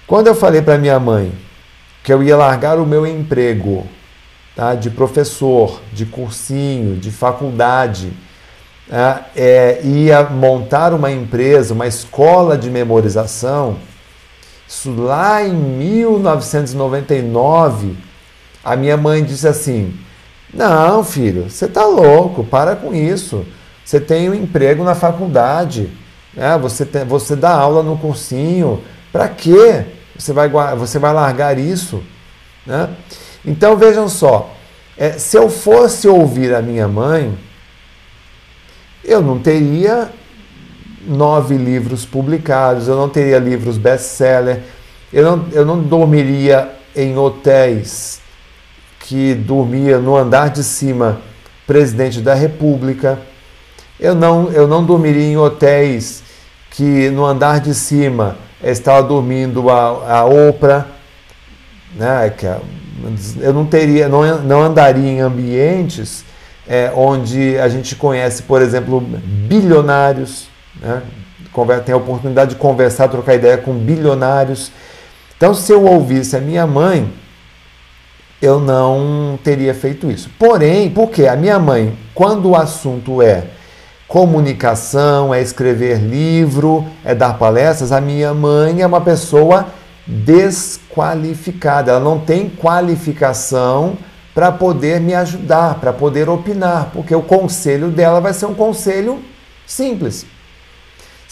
[0.07, 1.33] Quando eu falei para minha mãe
[2.03, 3.87] que eu ia largar o meu emprego
[4.57, 8.13] tá, de professor, de cursinho, de faculdade,
[8.91, 13.79] é, é, ia montar uma empresa, uma escola de memorização,
[14.73, 17.95] isso lá em 1999,
[18.65, 19.95] a minha mãe disse assim:
[20.53, 23.45] Não, filho, você está louco, para com isso.
[23.85, 25.91] Você tem um emprego na faculdade,
[26.33, 26.57] né?
[26.57, 29.85] você, tem, você dá aula no cursinho, para quê?
[30.17, 32.03] Você vai, você vai largar isso?
[32.67, 32.89] Né?
[33.45, 34.55] Então vejam só,
[34.97, 37.39] é, se eu fosse ouvir a minha mãe,
[39.05, 40.11] eu não teria
[41.07, 44.63] nove livros publicados, eu não teria livros best-seller,
[45.13, 48.21] eu não, eu não dormiria em hotéis
[49.01, 51.21] que dormia no andar de cima
[51.67, 53.19] presidente da república,
[53.99, 56.23] eu não, eu não dormiria em hotéis
[56.71, 60.87] que no andar de cima estava dormindo a, a Oprah,
[61.95, 62.59] né, que é,
[63.41, 66.25] eu não teria, não, não andaria em ambientes
[66.67, 70.49] é, onde a gente conhece, por exemplo, bilionários,
[70.83, 71.03] né?
[71.85, 74.73] tem a oportunidade de conversar, trocar ideia com bilionários.
[75.37, 77.13] Então, se eu ouvisse a minha mãe,
[78.41, 80.29] eu não teria feito isso.
[80.39, 83.45] Porém, porque a minha mãe, quando o assunto é
[84.09, 89.69] comunicação, é escrever livro, é dar palestras, a minha mãe é uma pessoa
[90.07, 91.93] desqualificada.
[91.93, 93.97] Ela não tem qualificação
[94.35, 99.21] para poder me ajudar, para poder opinar, porque o conselho dela vai ser um conselho
[99.67, 100.27] simples.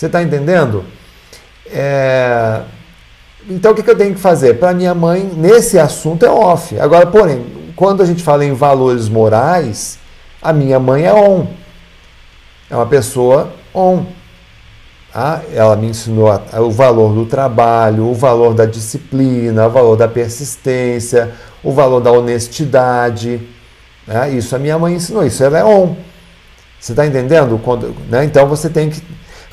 [0.00, 0.82] Você está entendendo?
[1.66, 2.62] É...
[3.46, 4.54] Então, o que, que eu tenho que fazer?
[4.54, 6.80] Para minha mãe, nesse assunto é off.
[6.80, 7.44] Agora, porém,
[7.76, 9.98] quando a gente fala em valores morais,
[10.40, 11.48] a minha mãe é on.
[12.70, 14.06] É uma pessoa on.
[15.14, 16.30] Ah, ela me ensinou
[16.60, 21.30] o valor do trabalho, o valor da disciplina, o valor da persistência,
[21.62, 23.38] o valor da honestidade.
[24.06, 24.30] Né?
[24.30, 25.94] Isso a minha mãe ensinou, isso ela é on.
[26.80, 27.60] Você está entendendo?
[27.62, 28.24] Quando, né?
[28.24, 29.02] Então você tem que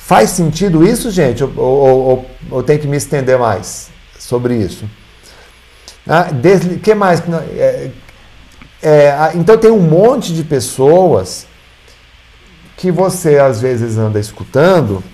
[0.08, 1.44] Faz sentido isso, gente?
[1.44, 4.88] Ou, ou, ou, ou tem que me estender mais sobre isso?
[6.06, 6.78] Ah, desli...
[6.78, 7.22] que mais?
[7.58, 7.90] É,
[8.82, 11.46] é, então tem um monte de pessoas
[12.74, 15.04] que você às vezes anda escutando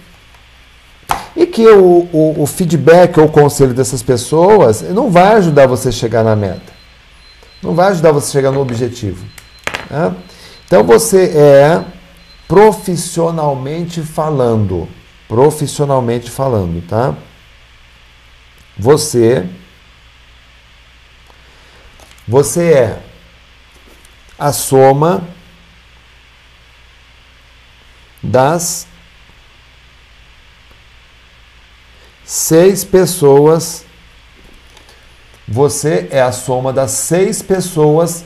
[1.35, 5.89] e que o, o, o, feedback ou o conselho dessas pessoas não vai ajudar você
[5.89, 6.73] a chegar na meta,
[7.61, 9.27] não vai ajudar você a chegar no objetivo.
[9.91, 10.15] Né?
[10.65, 11.85] Então você é
[12.49, 14.89] profissionalmente falando,
[15.29, 17.15] profissionalmente falando, tá?
[18.77, 19.49] Você
[22.27, 23.03] você é
[24.39, 25.29] a soma
[28.23, 28.87] das
[32.25, 33.85] seis pessoas.
[35.47, 38.25] Você é a soma das seis pessoas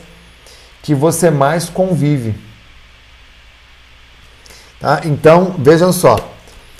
[0.81, 2.33] que você mais convive.
[4.79, 5.01] Tá?
[5.05, 6.15] Então, vejam só.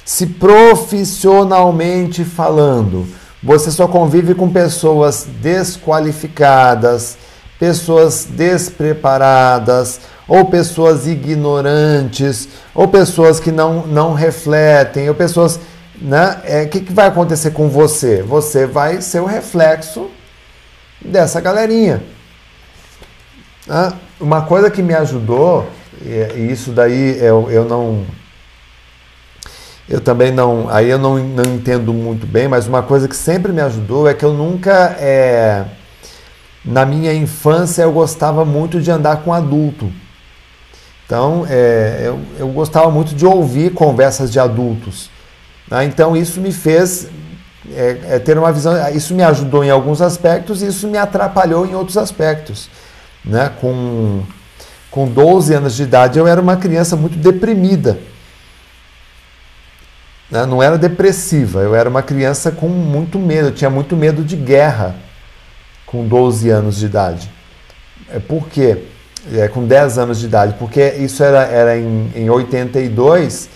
[0.05, 3.07] Se profissionalmente falando,
[3.43, 7.17] você só convive com pessoas desqualificadas,
[7.59, 15.59] pessoas despreparadas, ou pessoas ignorantes, ou pessoas que não, não refletem, ou pessoas.
[16.01, 16.39] Né?
[16.45, 18.23] É, o que, que vai acontecer com você?
[18.23, 20.09] Você vai ser o reflexo
[21.01, 22.01] dessa galerinha.
[24.19, 25.67] Uma coisa que me ajudou,
[26.01, 28.05] e isso daí eu, eu não.
[29.87, 30.69] Eu também não.
[30.69, 34.13] Aí eu não, não entendo muito bem, mas uma coisa que sempre me ajudou é
[34.13, 34.95] que eu nunca.
[34.99, 35.65] É,
[36.63, 39.91] na minha infância eu gostava muito de andar com adulto.
[41.05, 45.09] Então, é, eu, eu, gostava muito de ouvir conversas de adultos.
[45.67, 45.85] Né?
[45.85, 47.07] Então, isso me fez
[47.73, 48.73] é, é, ter uma visão.
[48.89, 52.69] Isso me ajudou em alguns aspectos e isso me atrapalhou em outros aspectos.
[53.25, 53.51] Né?
[53.59, 54.21] Com,
[54.91, 57.99] com 12 anos de idade, eu era uma criança muito deprimida.
[60.29, 60.45] Né?
[60.45, 63.49] Não era depressiva, eu era uma criança com muito medo.
[63.49, 64.95] Eu tinha muito medo de guerra
[65.85, 67.29] com 12 anos de idade.
[68.09, 68.83] É, por quê?
[69.33, 73.49] É, com 10 anos de idade, porque isso era, era em, em 82,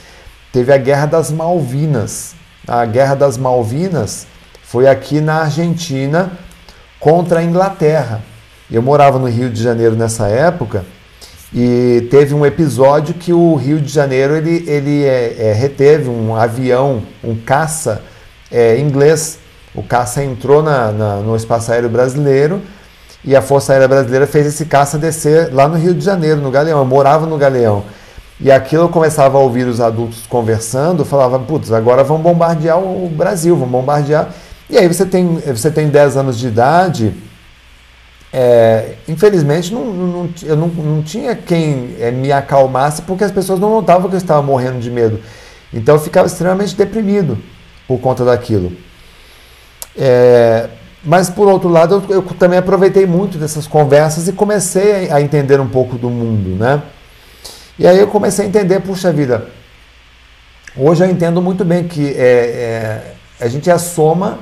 [0.52, 2.36] teve a Guerra das Malvinas.
[2.68, 4.28] A Guerra das Malvinas
[4.62, 6.32] foi aqui na Argentina
[7.00, 8.22] contra a Inglaterra.
[8.70, 10.86] Eu morava no Rio de Janeiro nessa época
[11.54, 16.36] e teve um episódio que o Rio de Janeiro ele, ele é, é, reteve um
[16.36, 18.02] avião, um caça
[18.52, 19.40] é, inglês
[19.76, 22.62] o caça entrou na, na, no espaço aéreo brasileiro
[23.26, 26.52] e a Força Aérea Brasileira fez esse caça descer lá no Rio de Janeiro, no
[26.52, 26.80] Galeão.
[26.80, 27.84] Eu morava no Galeão.
[28.40, 33.10] E aquilo eu começava a ouvir os adultos conversando, falava, putz, agora vão bombardear o
[33.10, 34.30] Brasil, vão bombardear.
[34.70, 37.16] E aí você tem, você tem 10 anos de idade,
[38.36, 43.60] é, infelizmente não, não, eu não, não tinha quem é, me acalmasse, porque as pessoas
[43.60, 45.20] não notavam que eu estava morrendo de medo.
[45.72, 47.38] Então eu ficava extremamente deprimido
[47.88, 48.72] por conta daquilo.
[49.96, 50.68] É,
[51.04, 55.22] mas, por outro lado, eu, eu, também aproveitei muito dessas conversas e comecei a, a,
[55.22, 56.82] entender um pouco do mundo, né?
[57.78, 59.48] E aí eu comecei a entender, puxa vida,
[60.76, 64.40] hoje eu entendo muito bem que é, é, a gente é a soma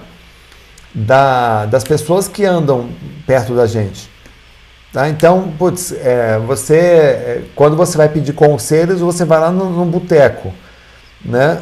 [0.94, 2.90] da, das pessoas que andam
[3.26, 4.10] perto da gente.
[4.92, 5.08] Tá?
[5.08, 10.54] Então, putz, é, você, é, quando você vai pedir conselhos, você vai lá num, boteco,
[11.24, 11.62] né?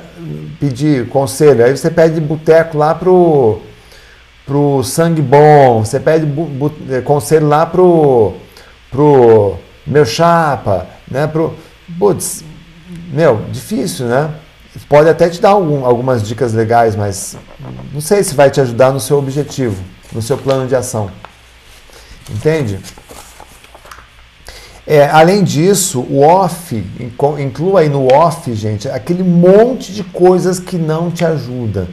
[0.59, 1.63] Pedir conselho.
[1.63, 3.61] Aí você pede boteco lá pro
[4.49, 6.25] pro sangue bom, você pede
[6.89, 8.33] eh, conselho lá pro,
[8.89, 9.55] pro
[9.85, 11.27] meu chapa, né?
[11.27, 11.53] Pro,
[11.99, 12.43] putz,
[13.13, 14.31] meu, difícil, né?
[14.87, 17.37] Pode até te dar algum, algumas dicas legais, mas
[17.93, 21.11] não sei se vai te ajudar no seu objetivo, no seu plano de ação.
[22.29, 22.79] Entende?
[24.85, 26.83] É, além disso, o off,
[27.37, 31.87] inclua aí no off, gente, aquele monte de coisas que não te ajuda,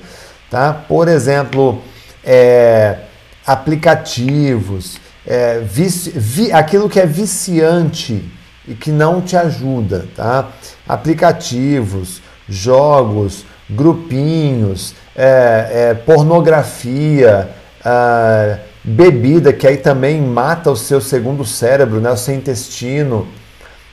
[0.51, 0.72] tá?
[0.72, 1.82] Por exemplo,
[2.24, 3.01] é,
[3.47, 8.24] aplicativos, é, vici, vi, aquilo que é viciante
[8.66, 10.49] e que não te ajuda, tá?
[10.89, 17.51] Aplicativos, jogos, grupinhos, é, é, pornografia,
[17.84, 23.26] é, bebida, que aí também mata o seu segundo cérebro, né, o seu intestino,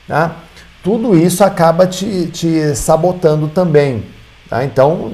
[0.06, 0.36] tá?
[0.82, 4.04] Tudo isso acaba te, te sabotando também,
[4.48, 4.64] tá?
[4.64, 5.12] Então,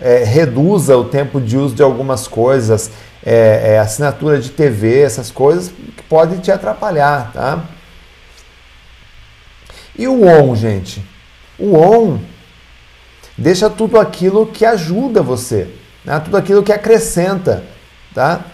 [0.00, 2.90] é, reduza o tempo de uso de algumas coisas,
[3.24, 7.62] é, é, assinatura de TV, essas coisas que podem te atrapalhar, tá?
[9.98, 11.11] E o on, gente?
[11.58, 12.18] O on
[13.36, 15.68] deixa tudo aquilo que ajuda você,
[16.04, 16.20] né?
[16.20, 17.64] tudo aquilo que acrescenta,
[18.14, 18.44] tá?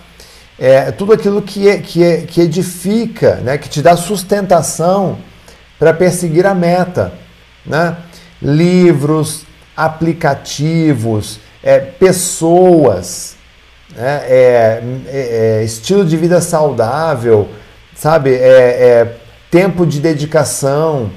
[0.59, 3.57] É, tudo aquilo que, é, que, é, que edifica, né?
[3.57, 5.19] que te dá sustentação
[5.79, 7.13] para perseguir a meta.
[7.65, 7.97] Né?
[8.43, 9.45] Livros,
[9.77, 13.37] aplicativos, é, pessoas,
[13.95, 14.23] né?
[14.27, 17.49] é, é, é estilo de vida saudável,
[17.95, 18.35] sabe?
[18.35, 19.17] É, é,
[19.51, 21.11] tempo de dedicação.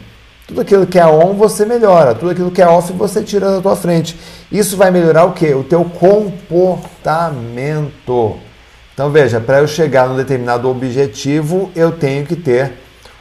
[0.51, 3.61] Tudo aquilo que é on você melhora, tudo aquilo que é off você tira da
[3.61, 4.19] tua frente.
[4.51, 5.53] Isso vai melhorar o que?
[5.53, 8.37] O teu comportamento.
[8.93, 12.73] Então veja, para eu chegar num determinado objetivo, eu tenho que ter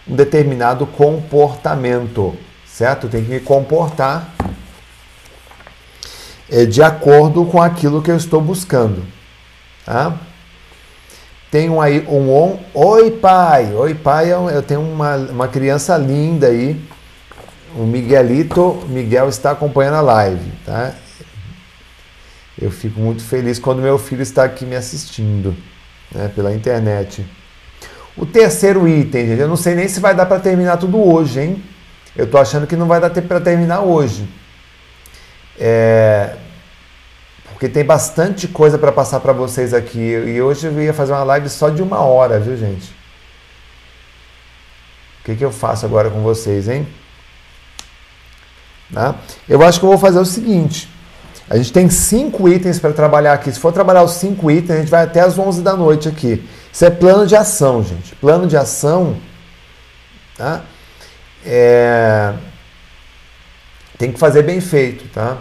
[0.08, 2.34] um determinado comportamento,
[2.66, 3.06] certo?
[3.06, 4.34] Eu tenho que me comportar
[6.50, 9.04] é, de acordo com aquilo que eu estou buscando.
[9.86, 10.14] Tá?
[11.48, 12.58] Tenho aí um on.
[12.74, 13.72] Oi, pai!
[13.72, 16.89] Oi, pai, eu tenho uma, uma criança linda aí.
[17.76, 20.92] O Miguelito, Miguel está acompanhando a live, tá?
[22.60, 25.56] Eu fico muito feliz quando meu filho está aqui me assistindo,
[26.12, 27.24] né, pela internet.
[28.16, 31.40] O terceiro item, gente, eu não sei nem se vai dar para terminar tudo hoje,
[31.40, 31.64] hein?
[32.16, 34.28] Eu tô achando que não vai dar tempo para terminar hoje.
[35.58, 36.36] É,
[37.60, 39.98] porque tem bastante coisa para passar para vocês aqui.
[39.98, 42.90] E hoje eu ia fazer uma live só de uma hora, viu, gente?
[45.20, 46.88] O que, que eu faço agora com vocês, hein?
[48.92, 49.14] Tá?
[49.48, 50.88] Eu acho que eu vou fazer o seguinte.
[51.48, 53.50] A gente tem cinco itens para trabalhar aqui.
[53.50, 56.48] Se for trabalhar os cinco itens, a gente vai até as 11 da noite aqui.
[56.72, 58.14] Isso é plano de ação, gente.
[58.16, 59.16] Plano de ação
[60.40, 60.62] tá?
[61.44, 62.32] É...
[63.98, 65.36] tem que fazer bem feito, tá?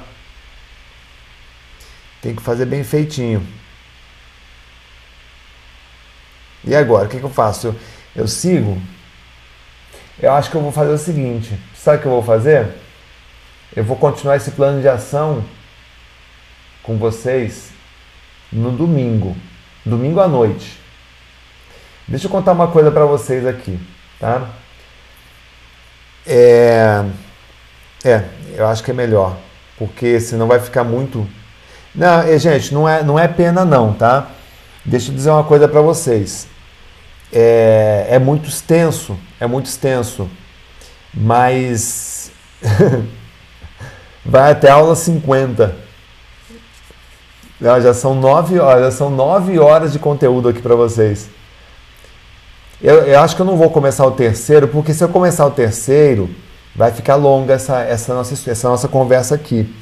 [2.22, 3.47] Tem que fazer bem feitinho.
[6.66, 7.68] E agora, o que, que eu faço?
[7.68, 7.76] Eu,
[8.14, 8.82] eu sigo?
[10.22, 12.68] Eu acho que eu vou fazer o seguinte: sabe o que eu vou fazer?
[13.80, 15.42] Eu vou continuar esse plano de ação
[16.84, 17.72] com vocês
[18.52, 19.38] no domingo,
[19.86, 20.78] domingo à noite.
[22.06, 23.80] Deixa eu contar uma coisa para vocês aqui,
[24.20, 24.50] tá?
[26.28, 27.06] É,
[28.04, 29.38] é, eu acho que é melhor,
[29.78, 31.26] porque senão vai ficar muito.
[31.96, 34.28] Não, gente, não é, não é pena não, tá?
[34.84, 36.50] Deixa eu dizer uma coisa para vocês.
[37.32, 40.30] É, é muito extenso, é muito extenso,
[41.14, 42.30] mas
[44.26, 45.76] vai até a aula 50.
[47.59, 51.30] Não, já são nove horas, já são nove horas de conteúdo aqui para vocês.
[52.82, 55.51] Eu, eu, acho que eu não vou começar o terceiro, porque se eu começar o
[55.51, 56.30] terceiro,
[56.74, 59.74] vai ficar longa essa, essa, nossa, essa nossa conversa aqui.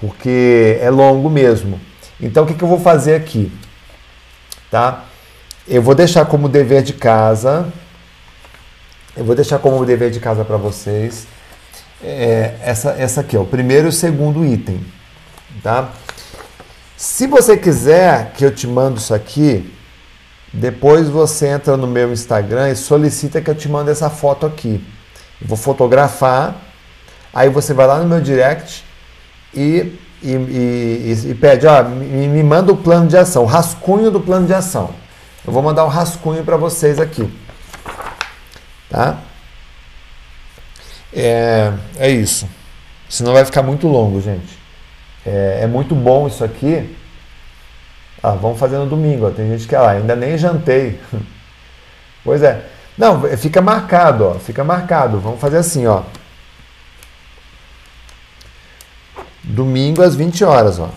[0.00, 1.80] Porque é longo mesmo.
[2.20, 3.50] Então o que, que eu vou fazer aqui?
[4.70, 5.04] Tá?
[5.66, 7.66] Eu vou deixar como dever de casa.
[9.16, 11.26] Eu vou deixar como dever de casa para vocês.
[12.02, 14.80] É, essa, essa aqui, ó, o primeiro e o segundo item.
[15.62, 15.90] Tá?
[16.96, 19.72] Se você quiser que eu te mando isso aqui,
[20.52, 24.82] depois você entra no meu Instagram e solicita que eu te mande essa foto aqui.
[25.40, 26.56] Eu vou fotografar,
[27.34, 28.82] aí você vai lá no meu direct
[29.52, 34.10] e, e, e, e pede, ó, me, me, manda o plano de ação, o rascunho
[34.10, 34.90] do plano de ação.
[35.46, 37.30] Eu vou mandar o um rascunho para vocês aqui.
[38.88, 39.18] Tá?
[41.12, 42.48] É, é isso.
[43.08, 44.58] Senão vai ficar muito longo, gente.
[45.24, 46.94] É, é muito bom isso aqui
[48.26, 49.28] ah, vamos fazer no domingo.
[49.28, 49.30] Ó.
[49.30, 51.00] Tem gente que, ah, ainda nem jantei.
[52.24, 52.64] pois é.
[52.98, 54.34] Não, fica marcado, ó.
[54.34, 55.20] Fica marcado.
[55.20, 56.02] Vamos fazer assim, ó.
[59.44, 60.90] Domingo às 20 horas, ó.